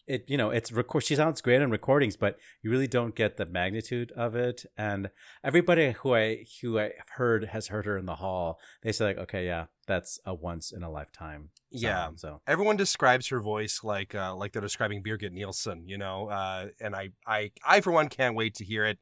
[0.07, 0.25] it.
[0.29, 1.05] You know, it's record.
[1.05, 4.65] She sounds great on recordings, but you really don't get the magnitude of it.
[4.77, 5.11] And
[5.45, 8.59] everybody who I who I heard has heard her in the hall.
[8.83, 11.51] They say like, okay, yeah, that's a once in a lifetime.
[11.71, 12.05] Yeah.
[12.05, 16.29] sound, So Everyone describes her voice like uh, like they're describing Birgit Nilsson, you know.
[16.29, 18.99] Uh, and I, I I for one can't wait to hear it.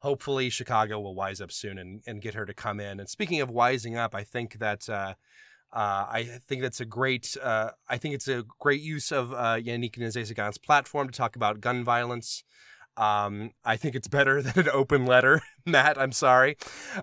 [0.00, 3.00] Hopefully, Chicago will wise up soon and, and get her to come in.
[3.00, 5.14] And speaking of wising up, I think that uh,
[5.72, 7.36] uh, I think that's a great.
[7.42, 11.60] Uh, I think it's a great use of uh, Yannick Nézet-Séguin's platform to talk about
[11.60, 12.44] gun violence.
[12.96, 15.98] Um, I think it's better than an open letter, Matt.
[15.98, 16.56] I'm sorry.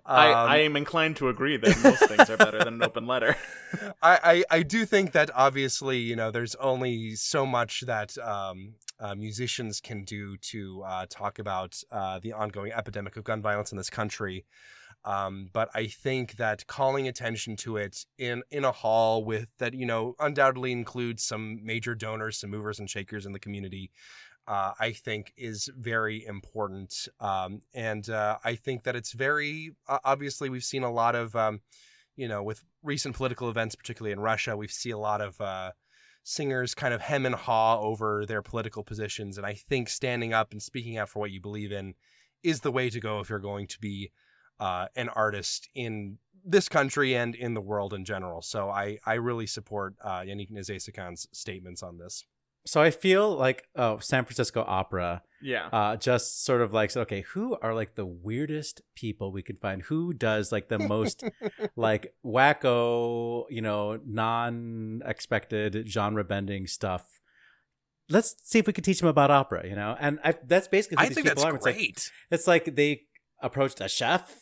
[0.05, 3.05] I, Um, I am inclined to agree that most things are better than an open
[3.05, 3.35] letter.
[4.01, 8.73] I, I, I do think that obviously, you know, there's only so much that um,
[8.99, 13.71] uh, musicians can do to uh, talk about uh, the ongoing epidemic of gun violence
[13.71, 14.45] in this country.
[15.05, 19.73] Um, but I think that calling attention to it in in a hall with that,
[19.73, 23.91] you know, undoubtedly includes some major donors, some movers and shakers in the community.
[24.45, 29.99] Uh, I think is very important, um, and uh, I think that it's very uh,
[30.03, 31.61] obviously we've seen a lot of um,
[32.15, 35.71] you know, with recent political events, particularly in Russia, we see a lot of uh,
[36.23, 39.37] singers kind of hem and haw over their political positions.
[39.37, 41.95] And I think standing up and speaking out for what you believe in
[42.43, 44.11] is the way to go if you're going to be
[44.59, 48.41] uh, an artist in this country and in the world in general.
[48.41, 52.25] So I, I really support uh, Yannick Nézet-Séguin's statements on this.
[52.65, 55.67] So I feel like oh, San Francisco Opera Yeah.
[55.71, 59.81] uh, just sort of like okay, who are like the weirdest people we can find?
[59.83, 61.23] Who does like the most
[61.75, 67.19] like wacko, you know, non-expected genre bending stuff?
[68.09, 69.95] Let's see if we can teach them about opera, you know.
[69.99, 71.55] And I, that's basically I think people that's are.
[71.55, 72.11] It's like- great.
[72.31, 73.03] It's like they
[73.41, 74.41] approached a chef.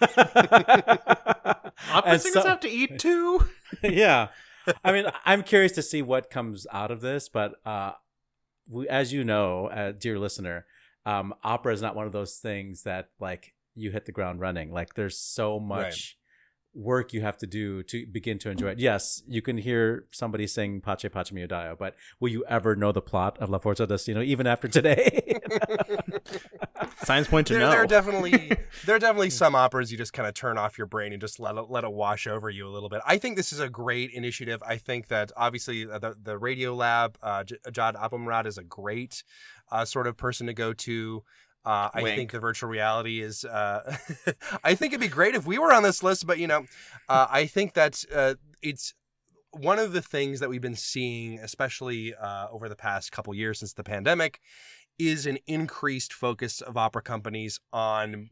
[0.00, 1.72] Opera
[2.04, 3.46] And singers so- have to eat too.
[3.82, 4.28] yeah.
[4.84, 7.92] I mean, I'm curious to see what comes out of this, but uh,
[8.68, 10.66] we, as you know, uh, dear listener,
[11.06, 14.72] um, opera is not one of those things that like you hit the ground running.
[14.72, 16.16] Like, there's so much
[16.74, 18.78] work you have to do to begin to enjoy it.
[18.78, 22.92] Yes, you can hear somebody sing Pace Pace Mio Dio, but will you ever know
[22.92, 25.38] the plot of La Forza Destino even after today?
[27.04, 27.70] Science point to there, know.
[27.70, 28.56] there are definitely
[28.86, 31.38] there are definitely some operas you just kind of turn off your brain and just
[31.38, 33.00] let it let it wash over you a little bit.
[33.06, 34.62] I think this is a great initiative.
[34.66, 38.64] I think that obviously uh, the the Radio Lab, uh, J- Jad Abumrad is a
[38.64, 39.22] great
[39.70, 41.22] uh, sort of person to go to.
[41.64, 43.44] Uh, I think the virtual reality is.
[43.44, 43.96] Uh,
[44.64, 46.66] I think it'd be great if we were on this list, but you know,
[47.08, 48.94] uh, I think that uh, it's
[49.52, 53.60] one of the things that we've been seeing, especially uh, over the past couple years
[53.60, 54.40] since the pandemic,
[54.98, 58.30] is an increased focus of opera companies on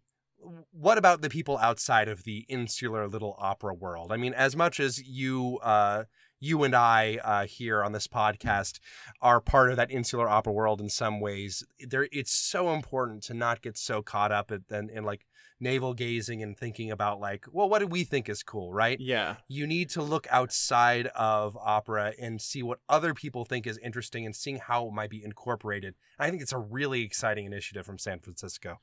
[0.72, 4.12] what about the people outside of the insular little opera world?
[4.12, 6.04] I mean, as much as you, uh,
[6.42, 8.80] you and I uh, here on this podcast
[9.20, 13.34] are part of that insular opera world in some ways, there it's so important to
[13.34, 15.24] not get so caught up in, in, in like
[15.62, 18.98] navel gazing and thinking about like, well, what do we think is cool, right?
[19.00, 19.36] yeah.
[19.48, 24.26] you need to look outside of opera and see what other people think is interesting
[24.26, 25.94] and seeing how it might be incorporated.
[26.18, 28.78] I think it's a really exciting initiative from San Francisco.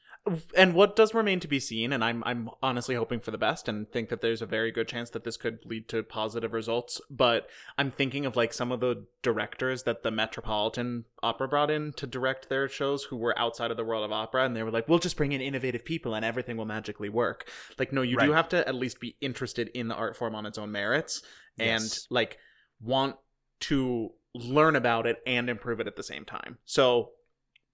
[0.58, 3.68] and what does remain to be seen and I'm I'm honestly hoping for the best
[3.68, 7.02] and think that there's a very good chance that this could lead to positive results
[7.10, 11.94] but I'm thinking of like some of the directors that the Metropolitan Opera brought in
[11.94, 14.72] to direct their shows who were outside of the world of opera and they were
[14.72, 18.18] like we'll just bring in innovative people and everything will magically work like no you
[18.18, 21.22] do have to at least be interested in the art form on its own merits
[21.58, 22.08] and Yes.
[22.10, 22.38] like
[22.80, 23.16] want
[23.62, 27.12] to learn about it and improve it at the same time so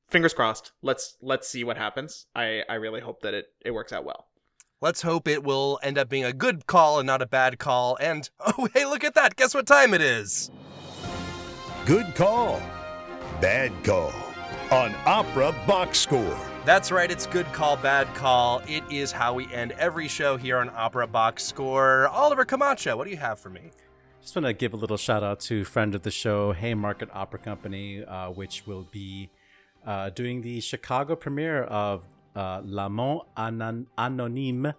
[0.10, 3.94] fingers crossed let's let's see what happens i i really hope that it it works
[3.94, 4.28] out well
[4.82, 7.98] Let's hope it will end up being a good call and not a bad call.
[8.00, 9.36] And oh, hey, look at that.
[9.36, 10.52] Guess what time it is?
[11.86, 12.62] Good call.
[13.42, 14.14] Bad call.
[14.72, 16.38] On Opera Box Score.
[16.66, 18.64] That's right, it's good call, bad call.
[18.68, 22.08] It is how we end every show here on Opera Box Score.
[22.08, 23.70] Oliver Camacho, what do you have for me?
[24.24, 27.38] Just want to give a little shout out to friend of the show, Haymarket Opera
[27.40, 29.30] Company, uh, which will be
[29.86, 32.04] uh, doing the Chicago premiere of
[32.36, 34.74] uh, L'Amant Anon- Anonyme,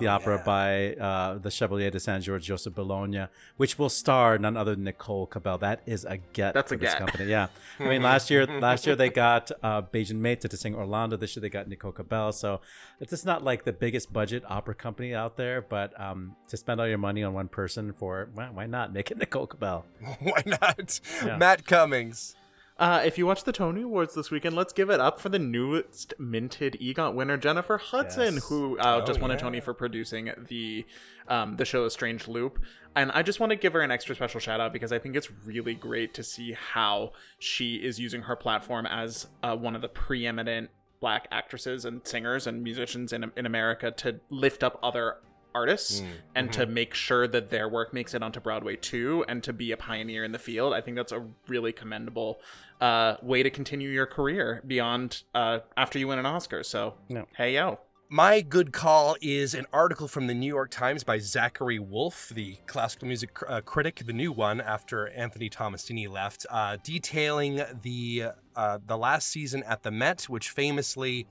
[0.00, 0.42] the Oh, opera yeah.
[0.42, 4.84] by uh, the Chevalier de Saint George Joseph Bologne, which will star none other than
[4.84, 5.58] Nicole Cabell.
[5.58, 6.98] That is a get That's a this get.
[6.98, 7.26] company.
[7.26, 7.48] Yeah,
[7.80, 11.16] I mean last year last year they got uh, Bejun Mehta to sing Orlando.
[11.16, 12.32] This year they got Nicole Cabell.
[12.32, 12.60] So
[13.00, 16.80] it's just not like the biggest budget opera company out there, but um, to spend
[16.80, 19.86] all your money on one person for why, why not make it Nicole Cabell?
[20.20, 21.00] Why not?
[21.24, 21.36] Yeah.
[21.36, 22.34] Matt Cummings.
[22.78, 25.38] Uh if you watch the tony awards this weekend let's give it up for the
[25.38, 28.48] newest minted egot winner jennifer hudson Yes.
[28.48, 30.84] who uh, Oh, just won a tony for producing the
[31.28, 32.58] um the show A strange loop
[32.94, 35.16] and i just want to give her an extra special shout out because i think
[35.16, 39.82] it's really great to see how she is using her platform as uh, one of
[39.82, 40.70] the preeminent
[41.00, 45.16] black actresses and singers and musicians in, in america to lift up other
[45.60, 46.02] artists
[46.34, 49.72] and to make sure that their work makes it onto Broadway too and to be
[49.72, 50.74] a pioneer in the field.
[50.74, 52.38] I think that's a really commendable
[52.80, 56.62] uh, way to continue your career beyond uh, after you win an Oscar.
[56.62, 57.26] So, No.
[57.36, 57.80] hey yo.
[58.08, 62.56] My good call is an article from the New York Times by Zachary Woolfe, the
[62.68, 68.26] classical music cr- uh, critic, the new one after Anthony Tommasini left, uh, detailing the
[68.54, 71.26] uh, the last season at the Met, which famously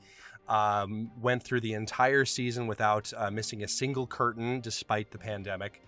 [0.47, 5.81] um, went through the entire season without uh, missing a single curtain despite the pandemic.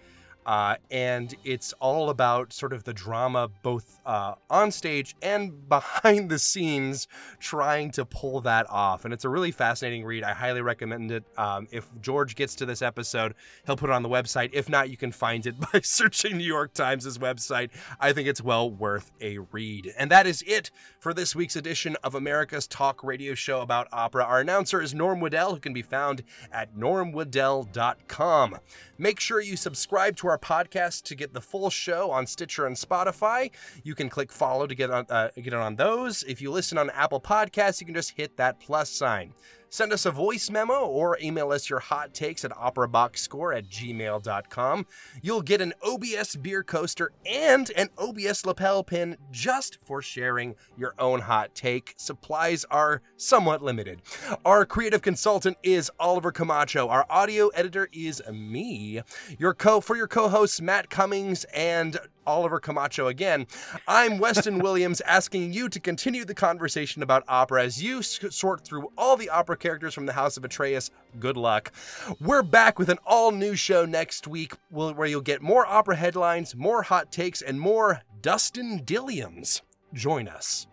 [0.48, 6.32] Uh, and it's all about sort of the drama both uh, on stage and behind
[6.32, 7.08] the scenes
[7.38, 9.04] trying to pull that off.
[9.04, 10.24] And it's a really fascinating read.
[10.24, 11.26] I highly recommend it.
[11.38, 14.52] Um, if george gets to this episode he'll put it on the website.
[14.54, 17.72] If not you can find it by searching new york times' website.
[18.00, 19.94] I think it's well worth a read.
[19.98, 24.24] And that is it for this week's edition of america's talk radio show about opera.
[24.24, 28.60] Our announcer is norm waddell who can be found at normwaddell.com
[28.98, 32.76] make sure you subscribe to our podcast to get the full show on stitcher and
[32.76, 33.52] spotify.
[33.84, 36.24] You can click follow to get on uh, get it on those.
[36.24, 39.34] If you listen on apple podcasts you can just hit that plus sign
[39.70, 44.86] Send us a voice memo or email us your hot takes at operaboxscore at gmail.com.
[45.22, 50.94] You'll get an OBS beer coaster and an OBS lapel pin just for sharing your
[51.00, 51.94] own hot take.
[51.98, 54.02] Supplies are somewhat limited.
[54.46, 56.88] Our creative consultant is Oliver Camacho.
[56.88, 59.02] Our audio editor is me.
[59.38, 61.98] Your co for your co-hosts Matt Cummings and
[62.28, 63.48] Oliver Camacho again.
[63.88, 68.92] I'm Weston Williams asking you to continue the conversation about opera as you sort through
[68.98, 70.92] all the opera characters from the House of Atreus.
[71.20, 71.72] Good luck.
[72.20, 76.56] We're back with an all new show next week where you'll get more opera headlines,
[76.56, 79.62] more hot takes, and more Dustin Dilliams.
[79.94, 80.68] Join us.